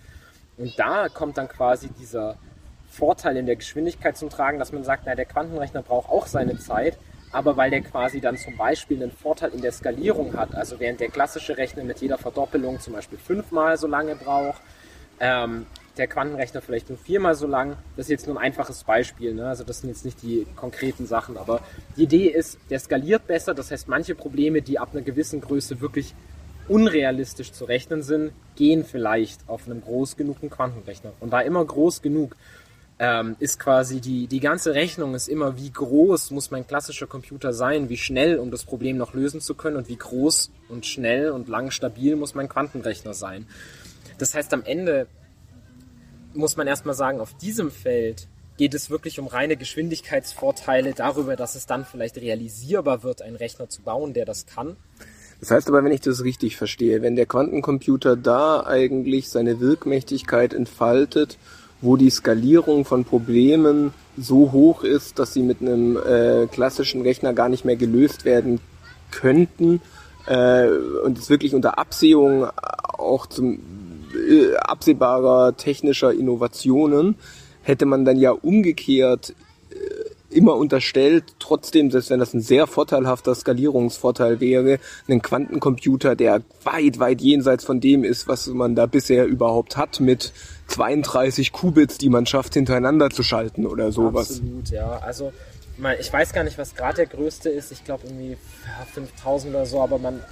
[0.57, 2.39] Und da kommt dann quasi dieser
[2.95, 6.57] Vorteil in der Geschwindigkeit zum Tragen, dass man sagt, na, der Quantenrechner braucht auch seine
[6.57, 6.97] Zeit,
[7.31, 11.01] aber weil der quasi dann zum Beispiel einen Vorteil in der Skalierung hat, also während
[11.01, 14.61] der klassische Rechner mit jeder Verdoppelung zum Beispiel fünfmal so lange braucht,
[15.19, 15.65] ähm,
[15.97, 17.77] der Quantenrechner vielleicht nur viermal so lang.
[17.95, 19.47] Das ist jetzt nur ein einfaches Beispiel, ne?
[19.47, 21.61] also das sind jetzt nicht die konkreten Sachen, aber
[21.97, 25.81] die Idee ist, der skaliert besser, das heißt manche Probleme, die ab einer gewissen Größe
[25.81, 26.15] wirklich
[26.67, 31.11] unrealistisch zu rechnen sind, gehen vielleicht auf einem groß genugen Quantenrechner.
[31.19, 32.35] Und da immer groß genug
[32.97, 37.51] ähm, ist quasi die, die ganze Rechnung ist immer, wie groß muss mein klassischer Computer
[37.51, 41.31] sein, wie schnell, um das Problem noch lösen zu können und wie groß und schnell
[41.31, 43.47] und lang stabil muss mein Quantenrechner sein.
[44.17, 45.07] Das heißt, am Ende
[46.33, 48.27] muss man erstmal sagen, auf diesem Feld
[48.57, 53.67] geht es wirklich um reine Geschwindigkeitsvorteile darüber, dass es dann vielleicht realisierbar wird, einen Rechner
[53.67, 54.77] zu bauen, der das kann.
[55.41, 60.53] Das heißt aber, wenn ich das richtig verstehe, wenn der Quantencomputer da eigentlich seine Wirkmächtigkeit
[60.53, 61.37] entfaltet
[61.85, 67.33] wo die Skalierung von Problemen so hoch ist, dass sie mit einem äh, klassischen Rechner
[67.33, 68.59] gar nicht mehr gelöst werden
[69.11, 69.81] könnten
[70.25, 70.67] äh,
[71.03, 72.47] und es wirklich unter Absehung
[72.97, 73.59] auch zum
[74.15, 77.15] äh, absehbarer technischer Innovationen
[77.61, 79.33] hätte man dann ja umgekehrt
[79.69, 79.75] äh,
[80.35, 86.99] immer unterstellt, trotzdem, selbst wenn das ein sehr vorteilhafter Skalierungsvorteil wäre, einen Quantencomputer, der weit,
[86.99, 90.33] weit jenseits von dem ist, was man da bisher überhaupt hat mit
[90.67, 94.31] 32 Qubits, die man schafft, hintereinander zu schalten oder sowas.
[94.31, 94.97] Absolut, ja.
[94.99, 95.31] Also
[95.99, 97.71] ich weiß gar nicht, was gerade der größte ist.
[97.71, 98.37] Ich glaube irgendwie
[98.93, 100.23] 5000 oder so, aber man,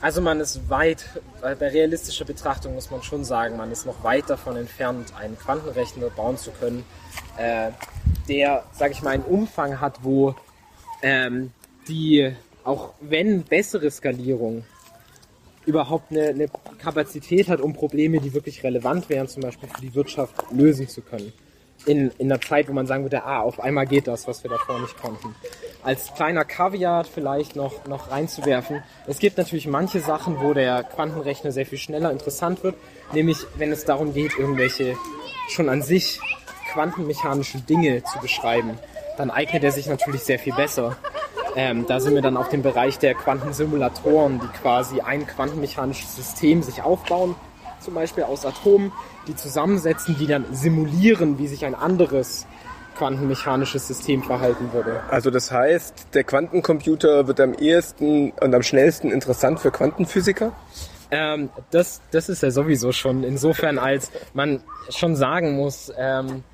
[0.00, 1.04] also man ist weit,
[1.40, 6.10] bei realistischer Betrachtung muss man schon sagen, man ist noch weit davon entfernt, einen Quantenrechner
[6.10, 6.84] bauen zu können,
[7.36, 7.70] äh,
[8.28, 10.34] der, sage ich mal, einen Umfang hat, wo
[11.02, 11.52] ähm,
[11.88, 14.64] die, auch wenn bessere Skalierung
[15.66, 16.48] überhaupt eine, eine
[16.78, 21.00] Kapazität hat, um Probleme, die wirklich relevant wären, zum Beispiel für die Wirtschaft, lösen zu
[21.00, 21.32] können.
[21.86, 24.50] In, in einer Zeit, wo man sagen würde, ah, auf einmal geht das, was wir
[24.50, 25.34] davor nicht konnten.
[25.82, 31.52] Als kleiner Kaviar vielleicht noch, noch reinzuwerfen, es gibt natürlich manche Sachen, wo der Quantenrechner
[31.52, 32.76] sehr viel schneller interessant wird,
[33.12, 34.96] nämlich wenn es darum geht, irgendwelche
[35.50, 36.20] schon an sich
[36.72, 38.78] quantenmechanischen Dinge zu beschreiben,
[39.16, 40.96] dann eignet er sich natürlich sehr viel besser.
[41.56, 46.62] Ähm, da sind wir dann auf dem Bereich der Quantensimulatoren, die quasi ein quantenmechanisches System
[46.62, 47.36] sich aufbauen,
[47.80, 48.92] zum Beispiel aus Atomen,
[49.28, 52.46] die zusammensetzen, die dann simulieren, wie sich ein anderes
[52.96, 55.00] quantenmechanisches System verhalten würde.
[55.10, 60.52] Also das heißt, der Quantencomputer wird am ehesten und am schnellsten interessant für Quantenphysiker?
[61.10, 66.44] Ähm, das, das ist ja sowieso schon insofern, als man schon sagen muss, ähm,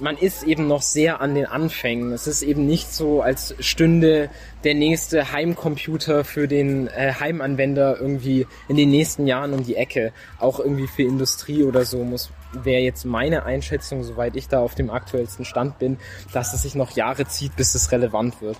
[0.00, 2.12] man ist eben noch sehr an den Anfängen.
[2.12, 4.30] Es ist eben nicht so, als stünde
[4.64, 10.12] der nächste Heimcomputer für den äh, Heimanwender irgendwie in den nächsten Jahren um die Ecke.
[10.38, 14.74] Auch irgendwie für Industrie oder so muss wäre jetzt meine Einschätzung, soweit ich da auf
[14.74, 15.98] dem aktuellsten Stand bin,
[16.32, 18.56] dass es sich noch Jahre zieht, bis es relevant wird.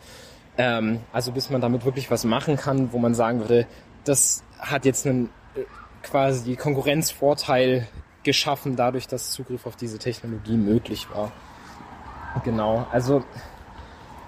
[0.58, 3.66] Ähm, also bis man damit wirklich was machen kann, wo man sagen würde,
[4.04, 5.60] das hat jetzt einen äh,
[6.02, 7.86] quasi Konkurrenzvorteil
[8.22, 11.32] geschaffen, dadurch, dass Zugriff auf diese Technologie möglich war.
[12.44, 13.24] Genau, also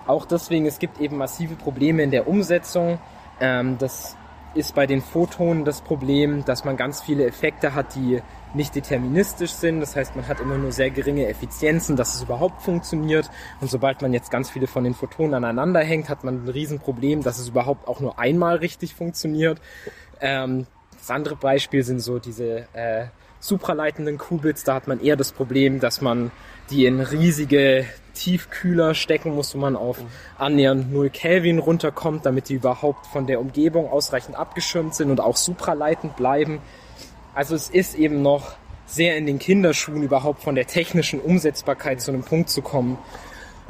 [0.07, 2.98] auch deswegen, es gibt eben massive Probleme in der Umsetzung.
[3.40, 4.16] Ähm, das
[4.55, 8.20] ist bei den Photonen das Problem, dass man ganz viele Effekte hat, die
[8.53, 9.81] nicht deterministisch sind.
[9.81, 13.31] Das heißt, man hat immer nur sehr geringe Effizienzen, dass es überhaupt funktioniert.
[13.61, 17.22] Und sobald man jetzt ganz viele von den Photonen aneinander hängt, hat man ein Riesenproblem,
[17.22, 19.61] dass es überhaupt auch nur einmal richtig funktioniert.
[20.20, 20.66] Ähm,
[20.98, 23.07] das andere Beispiel sind so diese äh,
[23.40, 26.31] supraleitenden Qubits, da hat man eher das Problem, dass man
[26.70, 29.98] die in riesige Tiefkühler stecken muss, wo man auf
[30.38, 35.37] annähernd 0 Kelvin runterkommt, damit die überhaupt von der Umgebung ausreichend abgeschirmt sind und auch
[35.37, 36.61] supraleitend bleiben.
[37.35, 38.53] Also es ist eben noch
[38.87, 42.98] sehr in den Kinderschuhen überhaupt von der technischen Umsetzbarkeit zu einem Punkt zu kommen,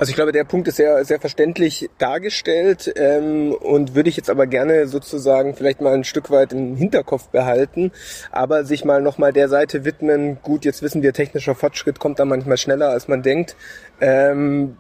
[0.01, 4.31] also ich glaube, der Punkt ist sehr, sehr verständlich dargestellt ähm, und würde ich jetzt
[4.31, 7.93] aber gerne sozusagen vielleicht mal ein Stück weit im Hinterkopf behalten,
[8.33, 10.39] aber sich mal nochmal der Seite widmen.
[10.41, 13.57] Gut, jetzt wissen wir, technischer Fortschritt kommt da manchmal schneller, als man denkt.
[14.01, 14.79] Ähm,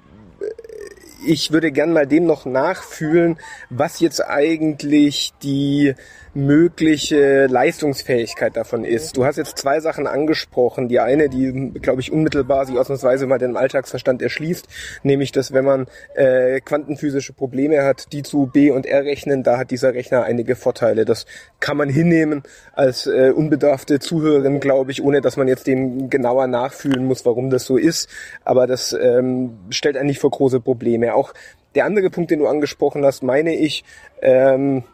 [1.27, 5.97] ich würde gern mal dem noch nachfühlen, was jetzt eigentlich die
[6.35, 9.17] mögliche Leistungsfähigkeit davon ist.
[9.17, 10.89] Du hast jetzt zwei Sachen angesprochen.
[10.89, 14.69] Die eine, die, glaube ich, unmittelbar sich ausnahmsweise mal den Alltagsverstand erschließt,
[15.03, 19.59] nämlich, dass wenn man äh, quantenphysische Probleme hat, die zu B und R rechnen, da
[19.59, 21.05] hat dieser Rechner einige Vorteile.
[21.05, 21.27] Das
[21.59, 26.47] kann man hinnehmen als äh, unbedarfte Zuhörerin, glaube ich, ohne dass man jetzt dem genauer
[26.47, 28.09] nachfühlen muss, warum das so ist.
[28.45, 31.15] Aber das ähm, stellt eigentlich vor große Probleme.
[31.15, 31.35] Auch
[31.75, 33.85] der andere Punkt, den du angesprochen hast, meine ich,
[34.23, 34.85] ähm,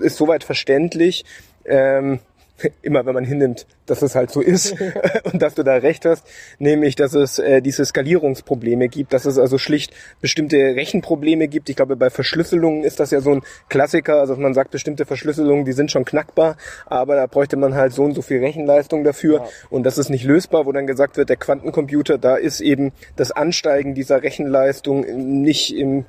[0.00, 1.24] ist soweit verständlich.
[1.64, 2.20] Ähm,
[2.82, 4.74] immer wenn man hinnimmt, dass es halt so ist
[5.32, 6.26] und dass du da recht hast,
[6.58, 11.68] nämlich, dass es äh, diese Skalierungsprobleme gibt, dass es also schlicht bestimmte Rechenprobleme gibt.
[11.68, 15.64] Ich glaube, bei Verschlüsselungen ist das ja so ein Klassiker, also man sagt, bestimmte Verschlüsselungen,
[15.64, 19.40] die sind schon knackbar, aber da bräuchte man halt so und so viel Rechenleistung dafür
[19.40, 19.48] ja.
[19.70, 23.32] und das ist nicht lösbar, wo dann gesagt wird, der Quantencomputer, da ist eben das
[23.32, 26.04] Ansteigen dieser Rechenleistung nicht im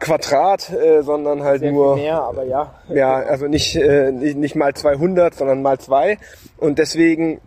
[0.00, 2.74] Quadrat, äh, sondern halt Sehr nur mehr, aber ja.
[2.88, 6.18] Ja, also nicht, äh, nicht nicht mal 200, sondern mal zwei
[6.56, 7.40] und deswegen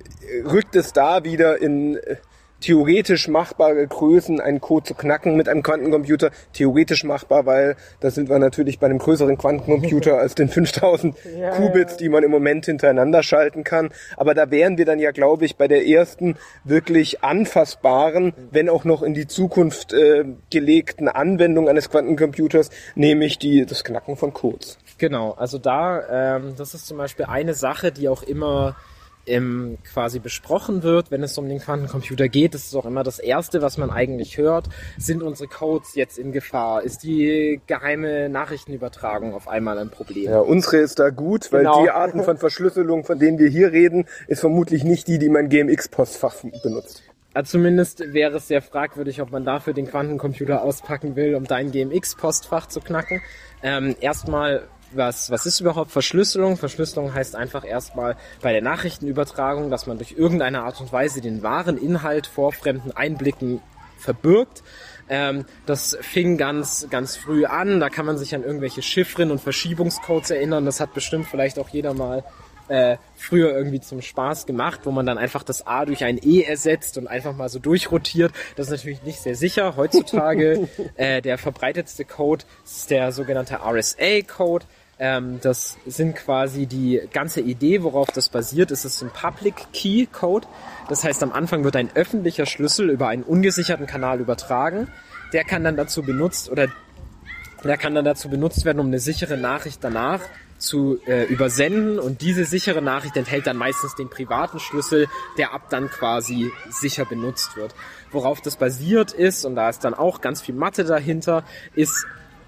[0.45, 2.15] rückt es da wieder in äh,
[2.63, 6.31] theoretisch machbare Größen, einen Code zu knacken mit einem Quantencomputer.
[6.53, 11.51] Theoretisch machbar, weil da sind wir natürlich bei einem größeren Quantencomputer als den 5000 ja,
[11.51, 13.89] Qubits, die man im Moment hintereinander schalten kann.
[14.15, 18.85] Aber da wären wir dann ja, glaube ich, bei der ersten wirklich anfassbaren, wenn auch
[18.85, 24.77] noch in die Zukunft äh, gelegten Anwendung eines Quantencomputers, nämlich die, das Knacken von Codes.
[24.97, 28.77] Genau, also da, ähm, das ist zum Beispiel eine Sache, die auch immer
[29.25, 32.53] ähm, quasi besprochen wird, wenn es um den Quantencomputer geht.
[32.53, 34.69] Das ist auch immer das Erste, was man eigentlich hört.
[34.97, 36.83] Sind unsere Codes jetzt in Gefahr?
[36.83, 40.29] Ist die geheime Nachrichtenübertragung auf einmal ein Problem?
[40.29, 41.83] Ja, unsere ist da gut, weil genau.
[41.83, 45.49] die Arten von Verschlüsselung, von denen wir hier reden, ist vermutlich nicht die, die mein
[45.49, 47.03] GMX-Postfach benutzt.
[47.33, 51.71] Also zumindest wäre es sehr fragwürdig, ob man dafür den Quantencomputer auspacken will, um dein
[51.71, 53.21] GMX-Postfach zu knacken.
[53.63, 56.57] Ähm, erstmal was, was ist überhaupt Verschlüsselung?
[56.57, 61.43] Verschlüsselung heißt einfach erstmal bei der Nachrichtenübertragung, dass man durch irgendeine Art und Weise den
[61.43, 63.61] wahren Inhalt vor fremden Einblicken
[63.97, 64.63] verbirgt.
[65.09, 67.79] Ähm, das fing ganz, ganz früh an.
[67.79, 70.65] Da kann man sich an irgendwelche Chiffren und Verschiebungscodes erinnern.
[70.65, 72.23] Das hat bestimmt vielleicht auch jeder mal
[72.69, 76.43] äh, früher irgendwie zum Spaß gemacht, wo man dann einfach das A durch ein E
[76.43, 78.31] ersetzt und einfach mal so durchrotiert.
[78.55, 79.75] Das ist natürlich nicht sehr sicher.
[79.75, 84.65] Heutzutage äh, der verbreitetste Code ist der sogenannte RSA-Code.
[85.03, 90.05] Ähm, das sind quasi die ganze Idee, worauf das basiert, ist es ein Public Key
[90.05, 90.47] Code.
[90.87, 94.87] Das heißt, am Anfang wird ein öffentlicher Schlüssel über einen ungesicherten Kanal übertragen.
[95.33, 96.69] Der kann dann dazu benutzt oder
[97.65, 100.21] der kann dann dazu benutzt werden, um eine sichere Nachricht danach
[100.57, 105.63] zu äh, übersenden und diese sichere Nachricht enthält dann meistens den privaten Schlüssel, der ab
[105.69, 107.75] dann quasi sicher benutzt wird.
[108.09, 111.43] Worauf das basiert ist, und da ist dann auch ganz viel Mathe dahinter,
[111.75, 112.05] ist,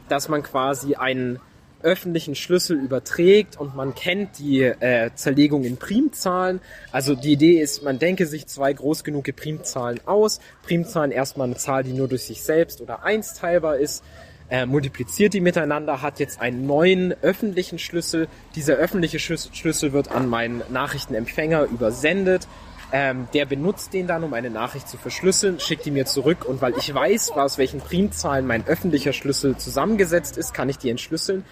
[0.07, 1.41] dass man quasi einen
[1.85, 6.59] öffentlichen Schlüssel überträgt und man kennt die äh, Zerlegung in Primzahlen.
[6.91, 10.39] Also die Idee ist, man denke sich zwei groß genug Primzahlen aus.
[10.63, 14.03] Primzahlen erstmal eine Zahl, die nur durch sich selbst oder eins teilbar ist.
[14.49, 18.27] Äh, multipliziert die miteinander, hat jetzt einen neuen öffentlichen Schlüssel.
[18.55, 22.47] Dieser öffentliche Schlüssel wird an meinen Nachrichtenempfänger übersendet.
[22.91, 26.61] Ähm, der benutzt den dann, um eine Nachricht zu verschlüsseln, schickt die mir zurück und
[26.61, 31.43] weil ich weiß, aus welchen Primzahlen mein öffentlicher Schlüssel zusammengesetzt ist, kann ich die entschlüsseln.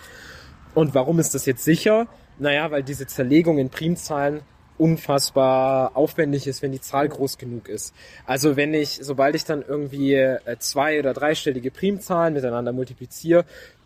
[0.73, 2.07] Und warum ist das jetzt sicher?
[2.39, 4.41] Naja, weil diese Zerlegung in Primzahlen
[4.77, 7.93] unfassbar aufwendig ist, wenn die Zahl groß genug ist.
[8.25, 13.45] Also wenn ich, sobald ich dann irgendwie äh, zwei- oder dreistellige Primzahlen miteinander multipliziere,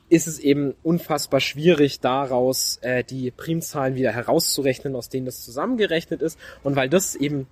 [0.09, 6.21] ist es eben unfassbar schwierig, daraus äh, die Primzahlen wieder herauszurechnen, aus denen das zusammengerechnet
[6.21, 6.39] ist.
[6.63, 7.47] Und weil das eben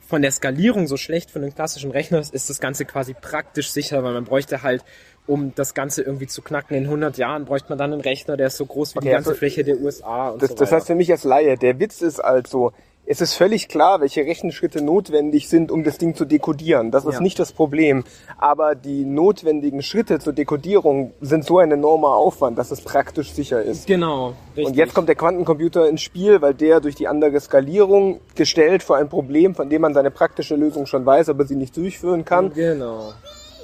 [0.00, 3.70] von der Skalierung so schlecht für einen klassischen Rechner ist, ist das Ganze quasi praktisch
[3.70, 4.82] sicher, weil man bräuchte halt
[5.28, 6.76] um das Ganze irgendwie zu knacken.
[6.76, 9.12] In 100 Jahren bräuchte man dann einen Rechner, der ist so groß wie okay, die
[9.12, 10.64] ganze also, Fläche der USA und das, so weiter.
[10.64, 12.72] Das heißt für mich als Laie, der Witz ist also,
[13.10, 16.90] es ist völlig klar, welche Rechenschritte notwendig sind, um das Ding zu dekodieren.
[16.90, 17.20] Das ist Ja.
[17.22, 18.04] nicht das Problem.
[18.36, 23.62] Aber die notwendigen Schritte zur Dekodierung sind so ein enormer Aufwand, dass es praktisch sicher
[23.62, 23.86] ist.
[23.86, 24.34] Genau.
[24.56, 28.96] Und jetzt kommt der Quantencomputer ins Spiel, weil der durch die andere Skalierung gestellt vor
[28.98, 32.52] ein Problem, von dem man seine praktische Lösung schon weiß, aber sie nicht durchführen kann,
[32.52, 33.14] Genau.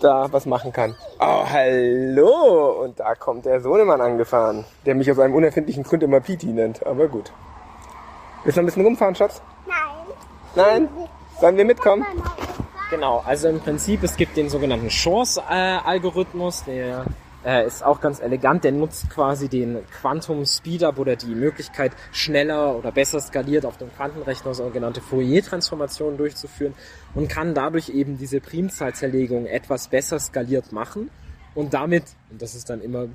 [0.04, 0.94] Da was machen kann.
[1.18, 2.82] Oh, hallo!
[2.82, 6.86] Und da kommt der Sohnemann angefahren, der mich aus einem unerfindlichen Grund immer Piti nennt.
[6.86, 7.32] Aber gut.
[8.44, 9.40] Willst du noch ein bisschen rumfahren, Schatz?
[9.66, 9.78] Nein.
[10.54, 10.88] Nein?
[11.40, 12.04] Sollen wir mitkommen?
[12.90, 17.06] Genau, also im Prinzip, es gibt den sogenannten Shores-Algorithmus, der
[17.44, 22.76] äh, ist auch ganz elegant, der nutzt quasi den Quantum Speedup oder die Möglichkeit, schneller
[22.76, 26.74] oder besser skaliert auf dem Quantenrechner sogenannte Fourier-Transformationen durchzuführen
[27.14, 31.10] und kann dadurch eben diese Primzahlzerlegung etwas besser skaliert machen
[31.54, 33.08] und damit, und das ist dann immer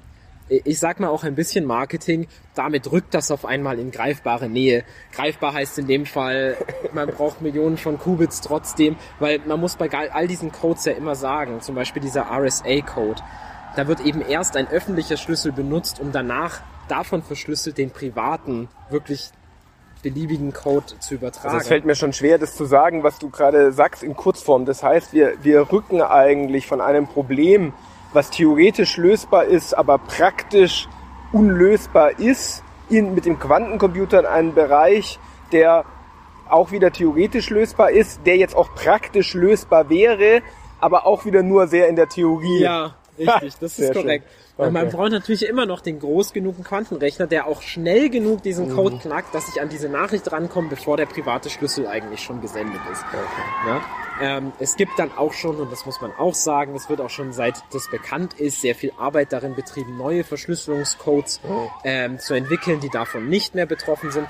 [0.50, 4.84] ich sag mal auch ein bisschen Marketing, damit rückt das auf einmal in greifbare Nähe.
[5.14, 6.58] Greifbar heißt in dem Fall,
[6.94, 11.16] man braucht Millionen von Qubits trotzdem, weil man muss bei all diesen Codes ja immer
[11.16, 13.22] sagen, zum Beispiel dieser RSA-Code,
[13.76, 19.32] da wird eben erst ein öffentlicher Schlüssel benutzt, um danach davon verschlüsselt den privaten, wirklich
[20.02, 21.50] beliebigen Code zu übertragen.
[21.50, 24.66] Also es fällt mir schon schwer, das zu sagen, was du gerade sagst in Kurzform.
[24.66, 27.74] Das heißt, wir, wir rücken eigentlich von einem Problem,
[28.14, 30.88] was theoretisch lösbar ist, aber praktisch
[31.32, 35.20] unlösbar ist, in, mit dem Quantencomputer in einen Bereich,
[35.52, 35.86] der
[36.50, 40.42] auch wieder theoretisch lösbar ist, der jetzt auch praktisch lösbar wäre,
[40.80, 42.62] aber auch wieder nur sehr in der Theorie.
[42.62, 44.26] Ja, richtig, das ist korrekt.
[44.58, 44.96] Weil man Okay.
[44.98, 49.00] braucht natürlich immer noch den groß genugen Quantenrechner, der auch schnell genug diesen Code Mhm.
[49.00, 53.04] knackt, dass ich an diese Nachricht rankomme, bevor der private Schlüssel eigentlich schon gesendet ist.
[53.68, 53.82] Ja?
[54.22, 57.10] Ähm, es gibt dann auch schon, und das muss man auch sagen, es wird auch
[57.10, 61.40] schon seit das bekannt ist, sehr viel Arbeit darin betrieben, neue Verschlüsselungscodes
[61.86, 64.28] ähm, zu entwickeln, die davon nicht mehr betroffen sind.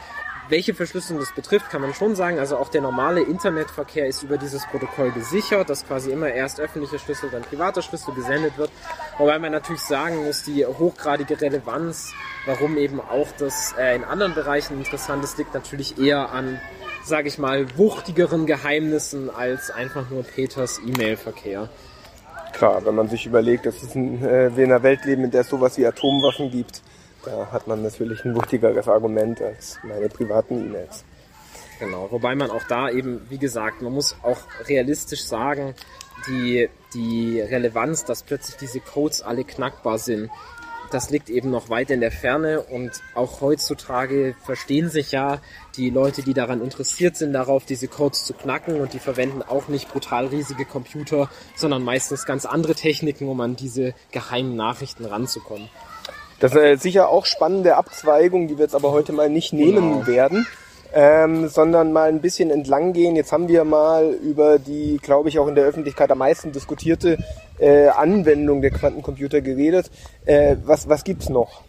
[0.49, 2.39] Welche Verschlüsselung das betrifft, kann man schon sagen.
[2.39, 6.97] Also auch der normale Internetverkehr ist über dieses Protokoll gesichert, dass quasi immer erst öffentlicher
[6.97, 8.71] Schlüssel, dann privater Schlüssel gesendet wird.
[9.19, 12.13] Wobei man natürlich sagen muss, die hochgradige Relevanz,
[12.47, 16.59] warum eben auch das äh, in anderen Bereichen interessant ist, liegt natürlich eher an,
[17.03, 21.69] sage ich mal, wuchtigeren Geheimnissen als einfach nur Peters E-Mail-Verkehr.
[22.53, 25.31] Klar, wenn man sich überlegt, dass es ein, äh, wir in einer Welt leben, in
[25.31, 26.81] der es sowas wie Atomwaffen gibt,
[27.23, 31.03] da hat man natürlich ein wuchtigeres Argument als meine privaten E-Mails.
[31.79, 35.75] Genau, wobei man auch da eben, wie gesagt, man muss auch realistisch sagen,
[36.27, 40.29] die, die Relevanz, dass plötzlich diese Codes alle knackbar sind,
[40.91, 45.39] das liegt eben noch weit in der Ferne und auch heutzutage verstehen sich ja
[45.77, 49.67] die Leute, die daran interessiert sind, darauf diese Codes zu knacken und die verwenden auch
[49.67, 55.69] nicht brutal riesige Computer, sondern meistens ganz andere Techniken, um an diese geheimen Nachrichten ranzukommen.
[56.39, 59.93] Das ist äh, sicher auch spannende Abzweigung, die wir jetzt aber heute mal nicht nehmen
[60.05, 60.07] Genau.
[60.07, 60.47] werden,
[60.93, 63.15] ähm, sondern mal ein bisschen entlang gehen.
[63.15, 67.17] Jetzt haben wir mal über die, glaube ich, auch in der Öffentlichkeit am meisten diskutierte
[67.59, 69.91] äh, Anwendung der Quantencomputer geredet.
[70.25, 71.61] Äh, was was gibt's noch?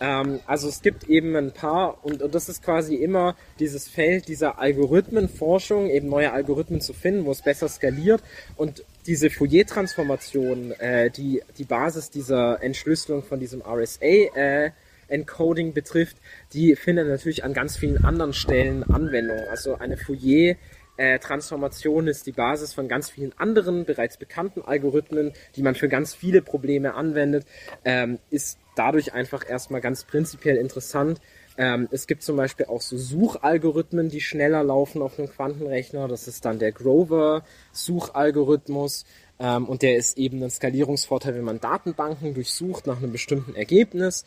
[0.00, 4.26] Ähm, also es gibt eben ein paar, und, und das ist quasi immer dieses Feld
[4.28, 8.22] dieser Algorithmenforschung, eben neue Algorithmen zu finden, wo es besser skaliert.
[8.56, 14.70] Und diese Fourier-Transformation, äh, die die Basis dieser Entschlüsselung von diesem RSA äh,
[15.08, 16.16] Encoding betrifft,
[16.52, 19.38] die findet natürlich an ganz vielen anderen Stellen Anwendung.
[19.50, 20.56] Also eine Fourier
[20.96, 25.88] äh, Transformation ist die Basis von ganz vielen anderen bereits bekannten Algorithmen, die man für
[25.88, 27.46] ganz viele Probleme anwendet,
[27.84, 31.20] ähm, ist dadurch einfach erstmal ganz prinzipiell interessant.
[31.56, 36.08] Ähm, es gibt zum Beispiel auch so Suchalgorithmen, die schneller laufen auf einem Quantenrechner.
[36.08, 39.04] Das ist dann der Grover-Suchalgorithmus.
[39.38, 44.24] Ähm, und der ist eben ein Skalierungsvorteil, wenn man Datenbanken durchsucht nach einem bestimmten Ergebnis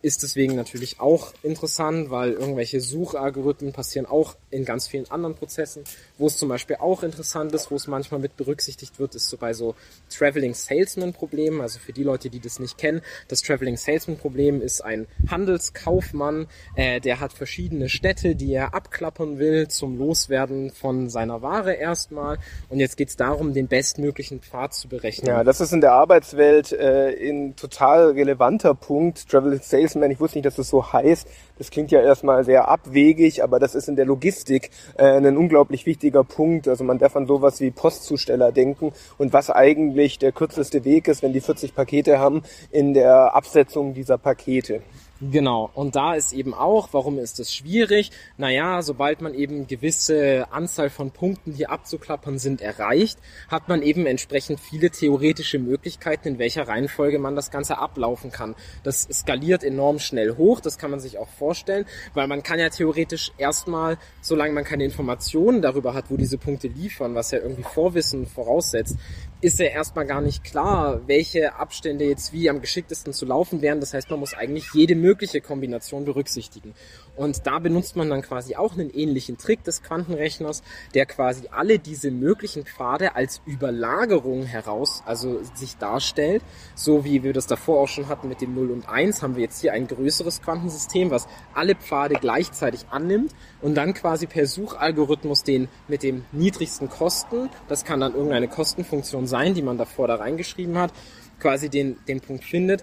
[0.00, 5.84] ist deswegen natürlich auch interessant, weil irgendwelche Suchalgorithmen passieren auch in ganz vielen anderen Prozessen.
[6.16, 9.36] Wo es zum Beispiel auch interessant ist, wo es manchmal mit berücksichtigt wird, ist so
[9.36, 9.74] bei so
[10.10, 11.60] Traveling Salesman Problemen.
[11.60, 16.46] Also für die Leute, die das nicht kennen, das Traveling Salesman Problem ist ein Handelskaufmann,
[16.76, 22.38] äh, der hat verschiedene Städte, die er abklappern will zum Loswerden von seiner Ware erstmal.
[22.68, 25.28] Und jetzt geht es darum, den bestmöglichen Pfad zu berechnen.
[25.28, 29.28] Ja, das ist in der Arbeitswelt äh, ein total relevanter Punkt.
[29.28, 31.28] Travel Salesman, ich wusste nicht, dass das so heißt.
[31.58, 35.86] Das klingt ja erstmal sehr abwegig, aber das ist in der Logistik äh, ein unglaublich
[35.86, 36.68] wichtiger Punkt.
[36.68, 41.22] Also man darf an sowas wie Postzusteller denken und was eigentlich der kürzeste Weg ist,
[41.22, 44.82] wenn die 40 Pakete haben, in der Absetzung dieser Pakete.
[45.20, 48.12] Genau, und da ist eben auch, warum ist das schwierig?
[48.36, 53.18] Naja, sobald man eben gewisse Anzahl von Punkten, die abzuklappern sind, erreicht,
[53.48, 58.54] hat man eben entsprechend viele theoretische Möglichkeiten, in welcher Reihenfolge man das Ganze ablaufen kann.
[58.84, 61.84] Das skaliert enorm schnell hoch, das kann man sich auch vorstellen,
[62.14, 66.68] weil man kann ja theoretisch erstmal, solange man keine Informationen darüber hat, wo diese Punkte
[66.68, 68.96] liefern, was ja irgendwie Vorwissen voraussetzt,
[69.40, 73.78] ist ja erstmal gar nicht klar, welche Abstände jetzt wie am geschicktesten zu laufen wären.
[73.78, 76.74] Das heißt, man muss eigentlich jede mögliche Kombination berücksichtigen.
[77.14, 80.62] Und da benutzt man dann quasi auch einen ähnlichen Trick des Quantenrechners,
[80.94, 86.42] der quasi alle diese möglichen Pfade als Überlagerung heraus, also sich darstellt.
[86.74, 89.42] So wie wir das davor auch schon hatten mit dem 0 und 1, haben wir
[89.42, 95.44] jetzt hier ein größeres Quantensystem, was alle Pfade gleichzeitig annimmt und dann quasi per Suchalgorithmus
[95.44, 100.16] den mit dem niedrigsten Kosten, das kann dann irgendeine Kostenfunktion sein, die man davor da
[100.16, 100.92] reingeschrieben hat,
[101.38, 102.82] quasi den, den Punkt findet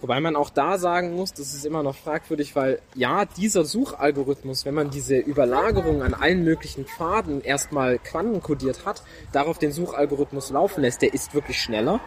[0.00, 4.64] Wobei man auch da sagen muss, das ist immer noch fragwürdig, weil ja, dieser Suchalgorithmus,
[4.64, 9.02] wenn man diese Überlagerung an allen möglichen Pfaden erstmal quantenkodiert hat,
[9.32, 12.00] darauf den Suchalgorithmus laufen lässt, der ist wirklich schneller.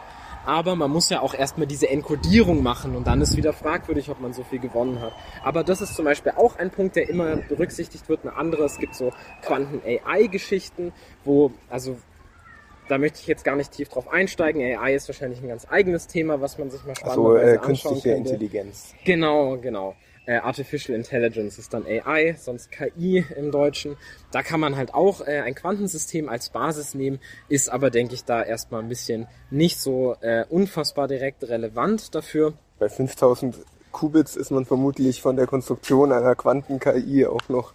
[0.45, 4.21] Aber man muss ja auch erstmal diese Enkodierung machen und dann ist wieder fragwürdig, ob
[4.21, 5.11] man so viel gewonnen hat.
[5.43, 8.21] Aber das ist zum Beispiel auch ein Punkt, der immer berücksichtigt wird.
[8.23, 9.11] Eine andere, es gibt so
[9.43, 10.93] Quanten-AI-Geschichten,
[11.25, 11.97] wo, also
[12.91, 14.61] da möchte ich jetzt gar nicht tief drauf einsteigen.
[14.61, 18.09] AI ist wahrscheinlich ein ganz eigenes Thema, was man sich mal spannenderweise also, äh, künstliche
[18.09, 18.31] könnte.
[18.31, 18.93] Intelligenz.
[19.05, 19.95] Genau, genau.
[20.25, 23.95] Äh, Artificial Intelligence ist dann AI, sonst KI im Deutschen.
[24.31, 28.25] Da kann man halt auch äh, ein Quantensystem als Basis nehmen, ist aber, denke ich,
[28.25, 32.53] da erstmal ein bisschen nicht so äh, unfassbar direkt relevant dafür.
[32.77, 33.55] Bei 5000
[33.93, 37.71] Qubits ist man vermutlich von der Konstruktion einer Quanten-KI auch noch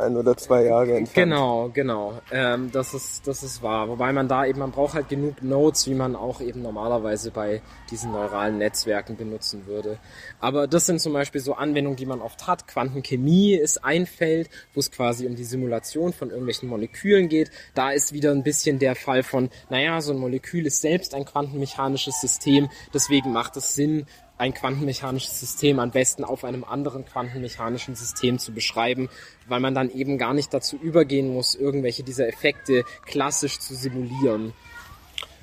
[0.00, 1.30] ein oder zwei Jahre entfernt.
[1.30, 2.20] Genau, genau.
[2.30, 3.88] Ähm, das ist, das ist wahr.
[3.88, 7.62] Wobei man da eben, man braucht halt genug Nodes, wie man auch eben normalerweise bei
[7.90, 9.98] diesen neuralen Netzwerken benutzen würde.
[10.40, 12.66] Aber das sind zum Beispiel so Anwendungen, die man oft hat.
[12.66, 17.50] Quantenchemie ist ein Feld, wo es quasi um die Simulation von irgendwelchen Molekülen geht.
[17.74, 21.24] Da ist wieder ein bisschen der Fall von, naja, so ein Molekül ist selbst ein
[21.24, 22.68] quantenmechanisches System.
[22.92, 24.06] Deswegen macht es Sinn,
[24.40, 29.08] ein quantenmechanisches System am besten auf einem anderen quantenmechanischen System zu beschreiben,
[29.48, 34.54] weil man dann eben gar nicht dazu übergehen muss, irgendwelche dieser Effekte klassisch zu simulieren.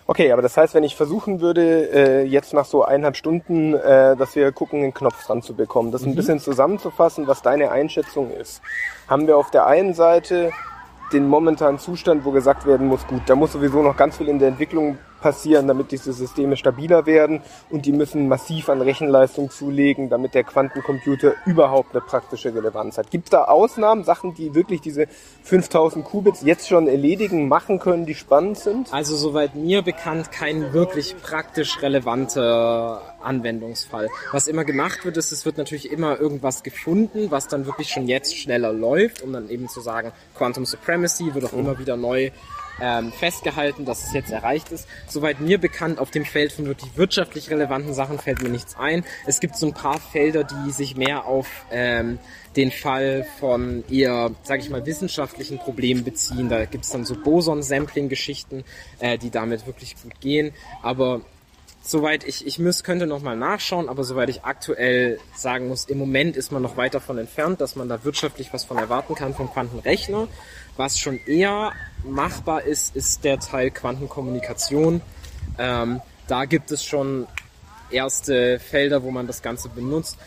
[0.09, 4.15] Okay, aber das heißt, wenn ich versuchen würde, äh, jetzt nach so eineinhalb Stunden, äh,
[4.15, 6.11] dass wir gucken, den Knopf dran zu bekommen, das mhm.
[6.11, 8.61] ein bisschen zusammenzufassen, was deine Einschätzung ist,
[9.09, 10.51] haben wir auf der einen Seite
[11.11, 14.39] den momentanen Zustand, wo gesagt werden muss, gut, da muss sowieso noch ganz viel in
[14.39, 20.09] der Entwicklung passieren, damit diese Systeme stabiler werden und die müssen massiv an Rechenleistung zulegen,
[20.09, 23.11] damit der Quantencomputer überhaupt eine praktische Relevanz hat.
[23.11, 25.07] Gibt es da Ausnahmen, Sachen, die wirklich diese
[25.43, 28.93] 5000 Qubits jetzt schon erledigen, machen können, die spannend sind?
[28.93, 34.09] Also soweit mir bekannt kein wirklich praktisch relevanter Anwendungsfall.
[34.32, 38.07] Was immer gemacht wird, ist, es wird natürlich immer irgendwas gefunden, was dann wirklich schon
[38.07, 41.59] jetzt schneller läuft, um dann eben zu sagen, Quantum Supremacy wird auch mhm.
[41.59, 42.32] immer wieder neu
[42.82, 44.88] ähm, festgehalten, dass es jetzt erreicht ist.
[45.07, 49.03] Soweit mir bekannt, auf dem Feld von wirklich wirtschaftlich relevanten Sachen fällt mir nichts ein.
[49.25, 52.19] Es gibt so ein paar Felder, die sich mehr auf ähm,
[52.55, 56.49] den Fall von eher, sage ich mal, wissenschaftlichen Problemen beziehen.
[56.49, 58.63] Da gibt es dann so Boson-Sampling-Geschichten,
[58.99, 60.53] äh, die damit wirklich gut gehen.
[60.82, 61.21] Aber
[61.84, 65.97] soweit ich, ich müß, könnte noch mal nachschauen, aber soweit ich aktuell sagen muss, im
[65.97, 69.34] Moment ist man noch weit davon entfernt, dass man da wirtschaftlich was von erwarten kann
[69.34, 70.28] vom Quantenrechner.
[70.78, 71.73] Was schon eher
[72.05, 75.01] machbar ist, ist der Teil Quantenkommunikation.
[75.57, 77.28] Ähm, da gibt es schon
[77.89, 80.17] erste Felder, wo man das Ganze benutzt.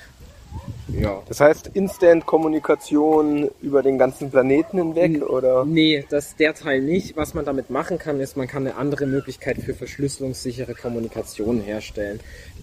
[0.88, 1.22] Ja.
[1.28, 5.64] Das heißt Instant-Kommunikation über den ganzen Planeten hinweg, oder?
[5.64, 7.16] Nee, das der Teil nicht.
[7.16, 12.18] Was man damit machen kann, ist, man kann eine andere Möglichkeit für verschlüsselungssichere Kommunikation herstellen.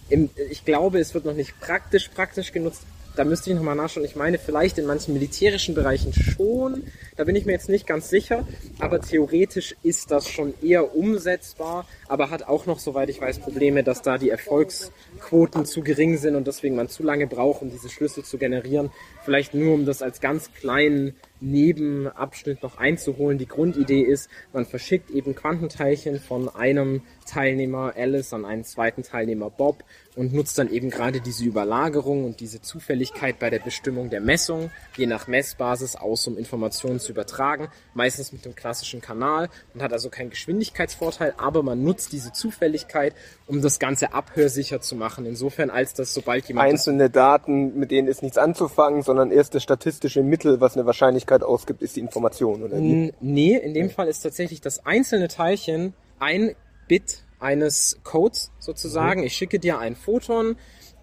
[0.09, 2.81] Im, ich glaube, es wird noch nicht praktisch praktisch genutzt,
[3.17, 4.05] da müsste ich nochmal nachschauen.
[4.05, 6.83] Ich meine, vielleicht in manchen militärischen Bereichen schon.
[7.15, 8.47] Da bin ich mir jetzt nicht ganz sicher.
[8.79, 11.87] Aber theoretisch ist das schon eher umsetzbar.
[12.07, 16.35] Aber hat auch noch, soweit ich weiß, Probleme, dass da die Erfolgsquoten zu gering sind
[16.35, 18.91] und deswegen man zu lange braucht, um diese Schlüssel zu generieren.
[19.27, 23.37] Vielleicht nur, um das als ganz kleinen Nebenabschnitt noch einzuholen.
[23.37, 29.49] Die Grundidee ist, man verschickt eben Quantenteilchen von einem Teilnehmer Alice an einen zweiten Teilnehmer
[29.49, 29.83] Bob
[30.15, 34.71] und nutzt dann eben gerade diese Überlagerung und diese Zufälligkeit bei der Bestimmung der Messung,
[34.95, 39.93] je nach Messbasis aus, um Informationen zu übertragen, meistens mit dem klassischen Kanal und hat
[39.93, 43.13] also keinen Geschwindigkeitsvorteil, aber man nutzt diese Zufälligkeit,
[43.45, 45.25] um das Ganze abhörsicher zu machen.
[45.25, 46.69] Insofern, als dass sobald jemand...
[46.69, 51.43] Einzelne Daten, mit denen ist nichts anzufangen, sondern erst das statistische Mittel, was eine Wahrscheinlichkeit
[51.43, 53.13] ausgibt, ist die Information, oder wie?
[53.19, 56.55] Nee, in dem Fall ist tatsächlich das einzelne Teilchen ein
[56.87, 59.21] Bit eines Codes sozusagen.
[59.21, 59.27] Mhm.
[59.27, 60.55] Ich schicke dir ein Photon,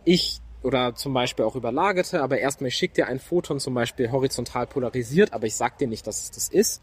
[0.05, 4.11] ich oder zum Beispiel auch überlagerte, aber erstmal ich schicke dir ein Photon zum Beispiel
[4.11, 6.83] horizontal polarisiert, aber ich sag dir nicht, dass es das ist.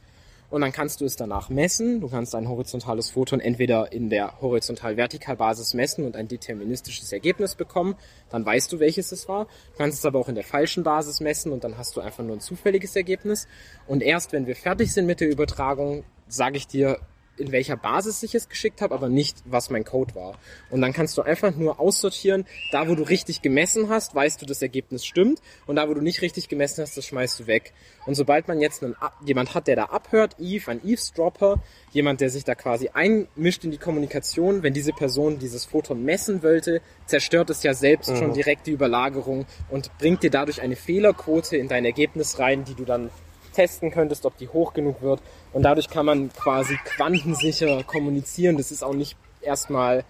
[0.52, 2.02] Und dann kannst du es danach messen.
[2.02, 7.96] Du kannst ein horizontales Photon entweder in der horizontal-vertikal-Basis messen und ein deterministisches Ergebnis bekommen.
[8.30, 9.46] Dann weißt du, welches es war.
[9.46, 12.24] Du kannst es aber auch in der falschen Basis messen und dann hast du einfach
[12.24, 13.48] nur ein zufälliges Ergebnis.
[13.88, 17.00] Und erst wenn wir fertig sind mit der Übertragung, sage ich dir,
[17.42, 20.38] in welcher Basis ich es geschickt habe, aber nicht, was mein Code war.
[20.70, 24.46] Und dann kannst du einfach nur aussortieren, da wo du richtig gemessen hast, weißt du,
[24.46, 27.74] das Ergebnis stimmt und da wo du nicht richtig gemessen hast, das schmeißt du weg.
[28.06, 31.62] Und sobald man jetzt einen, jemand hat, der da abhört, Eve, ein Eavesdropper,
[31.92, 36.44] jemand, der sich da quasi einmischt in die Kommunikation, wenn diese Person dieses Photon messen
[36.44, 38.16] wollte, zerstört es ja selbst mhm.
[38.18, 42.76] schon direkt die Überlagerung und bringt dir dadurch eine Fehlerquote in dein Ergebnis rein, die
[42.76, 43.10] du dann
[43.52, 45.22] testen könntest, ob die hoch genug wird.
[45.54, 48.58] Und dadurch kann man quasi quantensicher kommunizieren.
[48.58, 50.04] Das ist auch nicht erstmal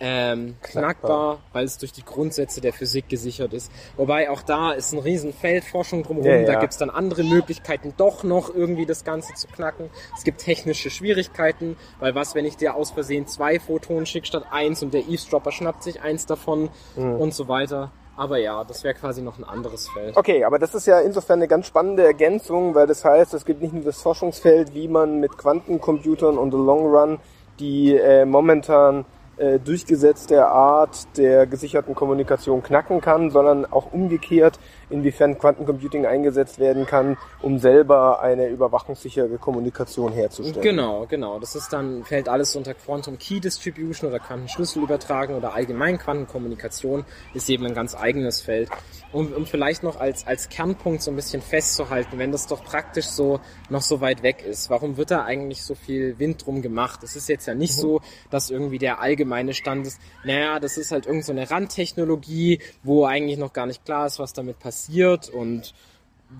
[0.00, 3.70] ähm, knackbar, weil es durch die Grundsätze der Physik gesichert ist.
[3.96, 6.30] Wobei auch da ist ein Riesenfeld Forschung drumherum.
[6.30, 6.46] Ja, ja.
[6.46, 9.90] Da gibt's dann andere Möglichkeiten, doch noch irgendwie das Ganze zu knacken.
[10.16, 14.46] Es gibt technische Schwierigkeiten, weil was, wenn ich dir aus Versehen zwei Photonen schicke statt
[14.50, 17.14] eins und der Eavesdropper schnappt sich eins davon mhm.
[17.14, 17.92] und so weiter.
[18.16, 20.16] Aber ja, das wäre quasi noch ein anderes Feld.
[20.16, 23.60] Okay, aber das ist ja insofern eine ganz spannende Ergänzung, weil das heißt, es gibt
[23.60, 27.18] nicht nur das Forschungsfeld, wie man mit Quantencomputern und the Long Run
[27.60, 29.04] die äh, momentan
[29.36, 34.58] äh, durchgesetzte Art der gesicherten Kommunikation knacken kann, sondern auch umgekehrt,
[34.90, 40.62] inwiefern Quantencomputing eingesetzt werden kann, um selber eine überwachungssichere Kommunikation herzustellen.
[40.62, 41.38] Genau, genau.
[41.38, 47.04] Das ist dann, fällt alles unter Quantum Key Distribution oder Quantenschlüsselübertragung oder allgemein Quantenkommunikation,
[47.34, 48.70] ist eben ein ganz eigenes Feld.
[49.12, 53.06] Um, um vielleicht noch als, als Kernpunkt so ein bisschen festzuhalten, wenn das doch praktisch
[53.06, 57.02] so noch so weit weg ist, warum wird da eigentlich so viel Wind drum gemacht?
[57.04, 57.80] Es ist jetzt ja nicht mhm.
[57.80, 63.04] so, dass irgendwie der allgemeine Stand ist, naja, das ist halt irgendeine so Randtechnologie, wo
[63.04, 65.74] eigentlich noch gar nicht klar ist, was damit passiert passiert und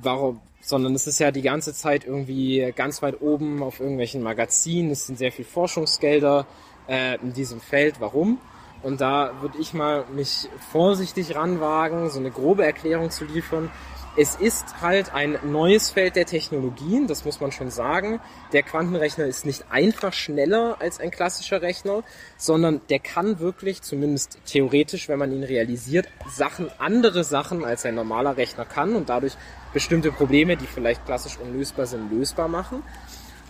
[0.03, 4.91] warum, sondern es ist ja die ganze Zeit irgendwie ganz weit oben auf irgendwelchen Magazinen.
[4.91, 6.47] Es sind sehr viel Forschungsgelder
[6.89, 7.97] äh, in diesem Feld.
[8.01, 8.39] Warum?
[8.83, 13.71] Und da würde ich mal mich vorsichtig ranwagen, so eine grobe Erklärung zu liefern.
[14.17, 18.21] Es ist halt ein neues Feld der Technologien, das muss man schon sagen.
[18.53, 22.05] Der Quantenrechner ist nicht einfach schneller als ein klassischer Rechner,
[22.37, 27.97] sondern der kann wirklich, zumindest theoretisch, wenn man ihn realisiert, Sachen, andere Sachen als ein
[27.97, 29.37] normaler Rechner kann und dadurch
[29.73, 32.85] bestimmte Probleme, die vielleicht klassisch unlösbar sind, lösbar machen.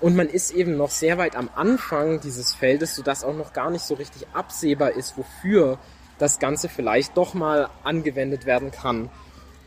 [0.00, 3.68] Und man ist eben noch sehr weit am Anfang dieses Feldes, sodass auch noch gar
[3.68, 5.78] nicht so richtig absehbar ist, wofür
[6.16, 9.10] das Ganze vielleicht doch mal angewendet werden kann.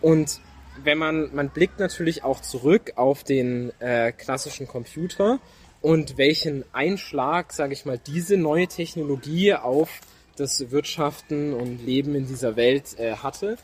[0.01, 0.41] Und
[0.83, 5.39] wenn man, man blickt natürlich auch zurück auf den äh, klassischen Computer
[5.81, 10.01] und welchen Einschlag, sage ich mal, diese neue Technologie auf
[10.35, 13.57] das Wirtschaften und Leben in dieser Welt äh, hatte.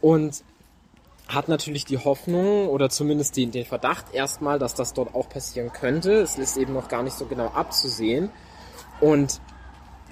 [0.00, 0.42] Und
[1.26, 5.72] hat natürlich die Hoffnung oder zumindest den, den Verdacht erstmal, dass das dort auch passieren
[5.72, 6.12] könnte.
[6.20, 8.30] Es ist eben noch gar nicht so genau abzusehen.
[9.00, 9.40] Und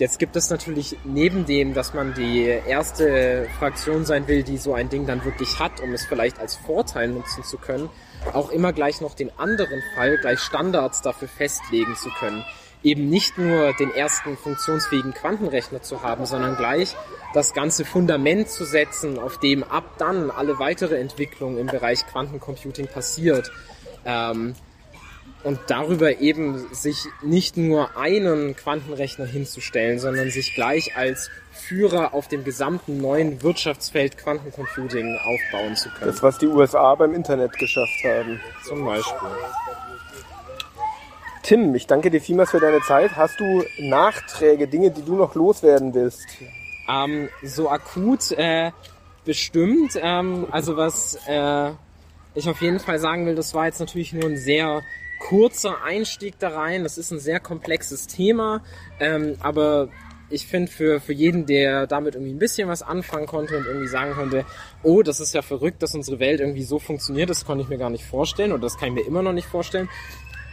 [0.03, 4.75] Jetzt gibt es natürlich neben dem, dass man die erste Fraktion sein will, die so
[4.75, 7.89] ein Ding dann wirklich hat, um es vielleicht als Vorteil nutzen zu können,
[8.33, 12.45] auch immer gleich noch den anderen Fall, gleich Standards dafür festlegen zu können.
[12.83, 16.97] Eben nicht nur den ersten funktionsfähigen Quantenrechner zu haben, sondern gleich
[17.33, 22.89] das ganze Fundament zu setzen, auf dem ab dann alle weitere Entwicklung im Bereich Quantencomputing
[22.89, 23.53] passiert.
[24.05, 24.57] Ähm,
[25.45, 32.29] und darüber eben sich nicht nur einen Quantenrechner hinzustellen, sondern sich gleich als Führer auf
[32.29, 36.11] dem gesamten neuen Wirtschaftsfeld Quantencomputing aufbauen zu können.
[36.11, 38.41] Das, was die USA beim Internet geschafft haben.
[38.65, 39.29] Zum Beispiel.
[41.43, 43.17] Tim, ich danke dir vielmals für deine Zeit.
[43.17, 46.25] Hast du Nachträge, Dinge, die du noch loswerden willst?
[46.89, 48.71] Ähm, so akut äh,
[49.25, 49.99] bestimmt.
[50.01, 51.71] Ähm, also was äh,
[52.35, 54.83] ich auf jeden Fall sagen will, das war jetzt natürlich nur ein sehr
[55.29, 56.83] kurzer Einstieg da rein.
[56.83, 58.63] Das ist ein sehr komplexes Thema,
[59.01, 59.89] ähm, aber
[60.31, 63.87] ich finde für, für jeden, der damit irgendwie ein bisschen was anfangen konnte und irgendwie
[63.87, 64.47] sagen konnte,
[64.83, 67.79] oh, das ist ja verrückt, dass unsere Welt irgendwie so funktioniert, das konnte ich mir
[67.79, 69.89] gar nicht vorstellen oder das kann ich mir immer noch nicht vorstellen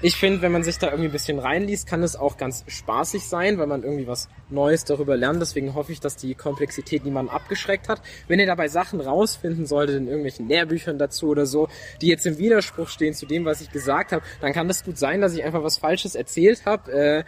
[0.02, 3.28] ich finde, wenn man sich da irgendwie ein bisschen reinliest, kann es auch ganz spaßig
[3.28, 5.42] sein, weil man irgendwie was Neues darüber lernt.
[5.42, 8.02] Deswegen hoffe ich, dass die Komplexität niemanden abgeschreckt hat.
[8.28, 11.68] Wenn ihr dabei Sachen rausfinden solltet in irgendwelchen Lehrbüchern dazu oder so,
[12.02, 14.98] die jetzt im Widerspruch stehen zu dem, was ich gesagt habe, dann kann das gut
[14.98, 16.92] sein, dass ich einfach was Falsches erzählt habe.
[16.92, 17.24] Äh,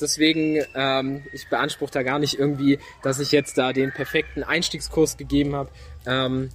[0.00, 5.16] deswegen, ähm, ich beanspruche da gar nicht irgendwie, dass ich jetzt da den perfekten Einstiegskurs
[5.16, 5.70] gegeben habe.
[6.06, 6.48] Ähm,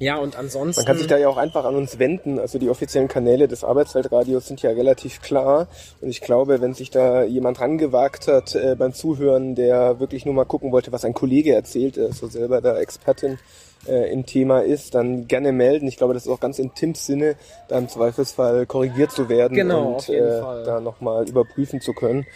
[0.00, 0.80] Ja, und ansonsten.
[0.80, 2.38] Man kann sich da ja auch einfach an uns wenden.
[2.38, 5.68] Also die offiziellen Kanäle des Arbeitsweltradios sind ja relativ klar.
[6.00, 10.32] Und ich glaube, wenn sich da jemand rangewagt hat äh, beim Zuhören, der wirklich nur
[10.34, 13.38] mal gucken wollte, was ein Kollege erzählt, der so selber da Expertin
[13.86, 15.86] äh, im Thema ist, dann gerne melden.
[15.86, 17.36] Ich glaube, das ist auch ganz in Tims Sinne,
[17.68, 20.64] da im Zweifelsfall korrigiert zu werden Genau, und äh, Fall.
[20.64, 22.26] da nochmal überprüfen zu können.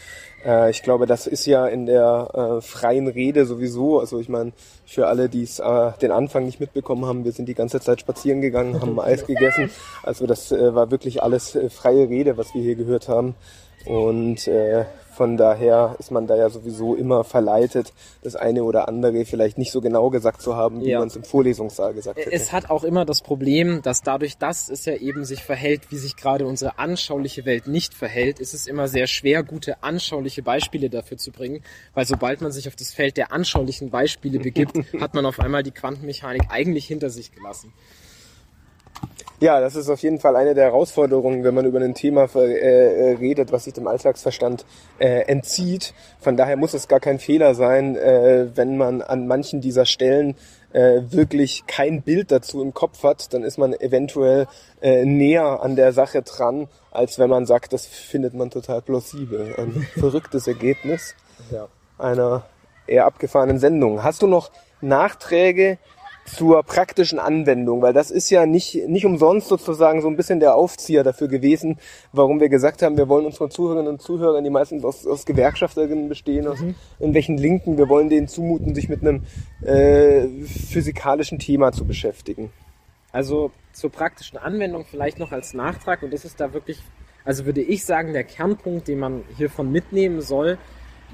[0.45, 4.01] Äh, ich glaube, das ist ja in der äh, freien Rede sowieso.
[4.01, 4.53] Also ich meine,
[4.87, 8.01] für alle, die es äh, den Anfang nicht mitbekommen haben, wir sind die ganze Zeit
[8.01, 9.71] spazieren gegangen, haben Eis gegessen.
[10.03, 13.35] Also das äh, war wirklich alles äh, freie Rede, was wir hier gehört haben.
[13.87, 14.85] Und äh,
[15.15, 17.93] von daher ist man da ja sowieso immer verleitet,
[18.23, 20.99] das eine oder andere vielleicht nicht so genau gesagt zu haben, wie Ja.
[20.99, 22.33] man es im Vorlesungssaal gesagt hätte.
[22.33, 25.97] Es hat auch immer das Problem, dass dadurch, dass es ja eben sich verhält, wie
[25.97, 30.91] sich gerade unsere anschauliche Welt nicht verhält, ist es immer sehr schwer, gute anschauliche Beispiele
[30.91, 31.63] dafür zu bringen,
[31.95, 35.63] weil sobald man sich auf das Feld der anschaulichen Beispiele begibt, hat man auf einmal
[35.63, 37.73] die Quantenmechanik eigentlich hinter sich gelassen.
[39.41, 42.39] Ja, das ist auf jeden Fall eine der Herausforderungen, wenn man über ein Thema äh,
[42.39, 44.65] äh, redet, was sich dem Alltagsverstand
[44.99, 45.93] äh, entzieht.
[46.21, 50.37] Von daher muss es gar kein Fehler sein, äh, wenn man an manchen dieser Stellen
[50.77, 54.49] wirklich kein Bild dazu im Kopf hat, dann ist man eventuell
[54.83, 59.55] äh, näher an der Sache dran, als wenn man sagt, das findet man total plausibel.
[59.57, 61.15] Ein verrücktes Ergebnis
[61.53, 61.69] Ja.
[61.97, 62.43] einer
[62.89, 64.03] eher abgefahrenen Sendung.
[64.03, 65.79] Hast du noch Nachträge
[66.25, 67.83] zur praktischen Anwendung?
[67.83, 71.79] Weil das ist ja nicht, nicht umsonst sozusagen so ein bisschen der Aufzieher dafür gewesen,
[72.13, 76.09] warum wir gesagt haben, wir wollen unseren Zuhörerinnen und Zuhörern, die meistens aus, aus Gewerkschafterinnen
[76.09, 76.59] bestehen, aus
[76.99, 79.23] irgendwelchen Linken, wir wollen denen zumuten, sich mit einem
[79.63, 82.51] äh, physikalischen Thema zu beschäftigen.
[83.13, 86.79] Also zur praktischen Anwendung vielleicht noch als Nachtrag und das ist da wirklich,
[87.25, 90.59] also würde ich sagen, der Kernpunkt, den man hiervon mitnehmen soll,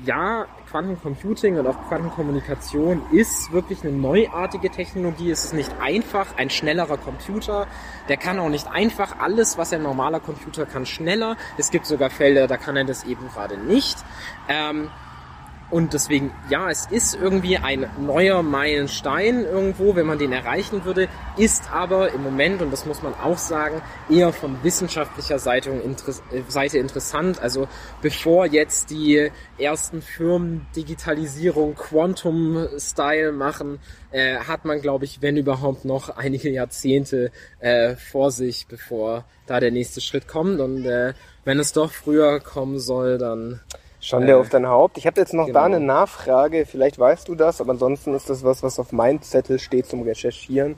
[0.05, 5.31] ja, Quantencomputing und auch Quantenkommunikation ist wirklich eine neuartige Technologie.
[5.31, 7.67] Es ist nicht einfach, ein schnellerer Computer,
[8.09, 11.37] der kann auch nicht einfach alles, was ein normaler Computer kann, schneller.
[11.59, 13.99] Es gibt sogar Felder, da kann er das eben gerade nicht.
[14.49, 14.91] Ähm,
[15.71, 21.09] und deswegen, ja, es ist irgendwie ein neuer Meilenstein irgendwo, wenn man den erreichen würde,
[21.37, 26.23] ist aber im Moment, und das muss man auch sagen, eher von wissenschaftlicher Seite, interess
[26.49, 27.41] Seite interessant.
[27.41, 27.69] Also
[28.03, 33.79] bevor jetzt die ersten Firmen Digitalisierung Quantum-Style machen,
[34.11, 39.61] äh, hat man, glaube ich, wenn überhaupt noch einige Jahrzehnte äh, vor sich, bevor da
[39.61, 40.61] der nächste Schritt kommt.
[40.61, 41.15] Und äh,
[41.45, 43.61] wenn es doch früher kommen soll, dann
[44.01, 44.99] Schande Äh, auf dein Haupt.
[44.99, 45.77] Ich habe jetzt noch da genau.
[45.77, 49.59] eine Nachfrage, vielleicht weißt du das, aber ansonsten ist das was, was auf meinem Zettel
[49.59, 50.77] steht zum Recherchieren.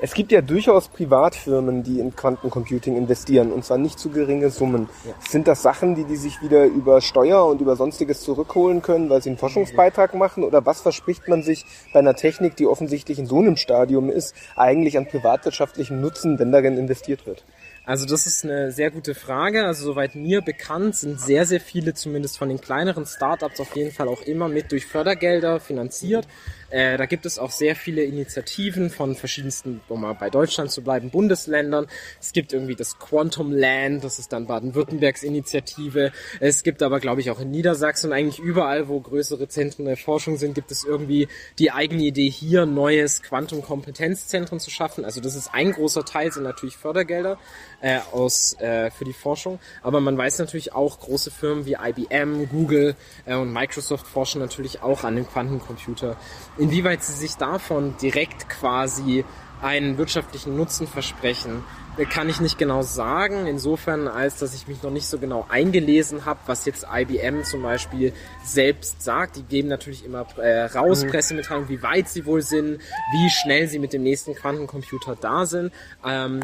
[0.00, 4.88] Es gibt ja durchaus Privatfirmen, die in Quantencomputing investieren und zwar nicht zu geringe Summen.
[5.20, 9.22] Sind das Sachen, die die sich wieder über Steuer und über sonstiges zurückholen können, weil
[9.22, 10.42] sie einen Forschungsbeitrag machen?
[10.42, 14.34] Oder was verspricht man sich bei einer Technik, die offensichtlich in so einem Stadium ist,
[14.56, 17.44] eigentlich an privatwirtschaftlichem Nutzen, wenn darin investiert wird?
[17.86, 19.66] Also das ist eine sehr gute Frage.
[19.66, 23.92] Also soweit mir bekannt sind sehr, sehr viele, zumindest von den kleineren Startups, auf jeden
[23.92, 26.26] Fall auch immer mit durch Fördergelder finanziert.
[26.74, 30.82] Äh, da gibt es auch sehr viele Initiativen von verschiedensten, um mal bei Deutschland zu
[30.82, 31.86] bleiben, Bundesländern.
[32.20, 36.10] Es gibt irgendwie das Quantum Land, das ist dann Baden-Württembergs Initiative.
[36.40, 40.36] Es gibt aber, glaube ich, auch in Niedersachsen eigentlich überall, wo größere Zentren der Forschung
[40.36, 41.28] sind, gibt es irgendwie
[41.60, 45.04] die eigene Idee, hier neues Quantum-Kompetenzzentrum zu schaffen.
[45.04, 47.38] Also das ist ein großer Teil, sind natürlich Fördergelder
[47.82, 49.60] äh, aus, äh, für die Forschung.
[49.84, 52.96] Aber man weiß natürlich auch, große Firmen wie IBM, Google
[53.26, 56.16] äh, und Microsoft forschen natürlich auch an dem Quantencomputer.
[56.64, 59.22] Inwieweit sie sich davon direkt quasi
[59.60, 61.62] einen wirtschaftlichen Nutzen versprechen,
[61.98, 63.46] äh, kann ich nicht genau sagen.
[63.46, 67.60] Insofern, als dass ich mich noch nicht so genau eingelesen habe, was jetzt IBM zum
[67.60, 69.36] Beispiel selbst sagt.
[69.36, 72.80] Die geben natürlich immer äh, raus, Pressemitteilungen, wie weit sie wohl sind,
[73.12, 75.70] wie schnell sie mit dem nächsten Quantencomputer da sind.
[76.02, 76.40] Ähm,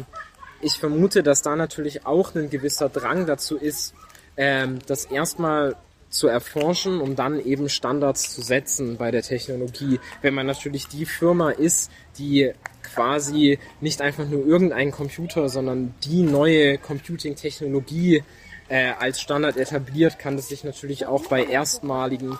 [0.61, 3.95] ich vermute, dass da natürlich auch ein gewisser Drang dazu ist,
[4.37, 5.77] ähm, das erstmal
[6.11, 9.99] zu erforschen, um dann eben Standards zu setzen bei der Technologie.
[10.21, 12.51] Wenn man natürlich die Firma ist, die
[12.93, 18.23] quasi nicht einfach nur irgendein Computer, sondern die neue Computing-Technologie
[18.67, 22.37] äh, als Standard etabliert, kann das sich natürlich auch bei erstmaligen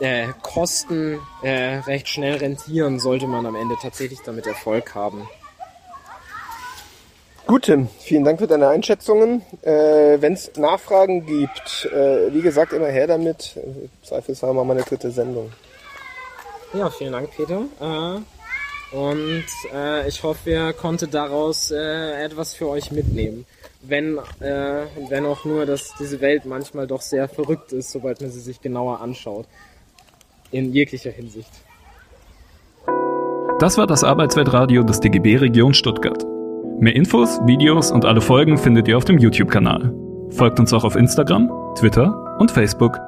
[0.00, 5.28] äh, Kosten äh, recht schnell rentieren, sollte man am Ende tatsächlich damit Erfolg haben.
[7.46, 9.42] Gut, Tim, vielen Dank für deine Einschätzungen.
[9.62, 13.56] Äh, Wenn es Nachfragen gibt, äh, wie gesagt, immer her damit.
[13.56, 15.52] Im Zweifelsfall machen wir eine dritte Sendung.
[16.72, 17.62] Ja, vielen Dank, Peter.
[17.80, 23.44] Äh, und äh, ich hoffe, ihr konntet daraus äh, etwas für euch mitnehmen.
[23.82, 28.30] Wenn, äh, wenn auch nur, dass diese Welt manchmal doch sehr verrückt ist, sobald man
[28.30, 29.46] sie sich genauer anschaut.
[30.52, 31.50] In jeglicher Hinsicht.
[33.58, 36.31] Das war das Arbeitsweltradio des DGB Region Stuttgart.
[36.82, 39.94] Mehr Infos, Videos und alle Folgen findet ihr auf dem YouTube-Kanal.
[40.30, 42.98] Folgt uns auch auf Instagram, Twitter und Facebook.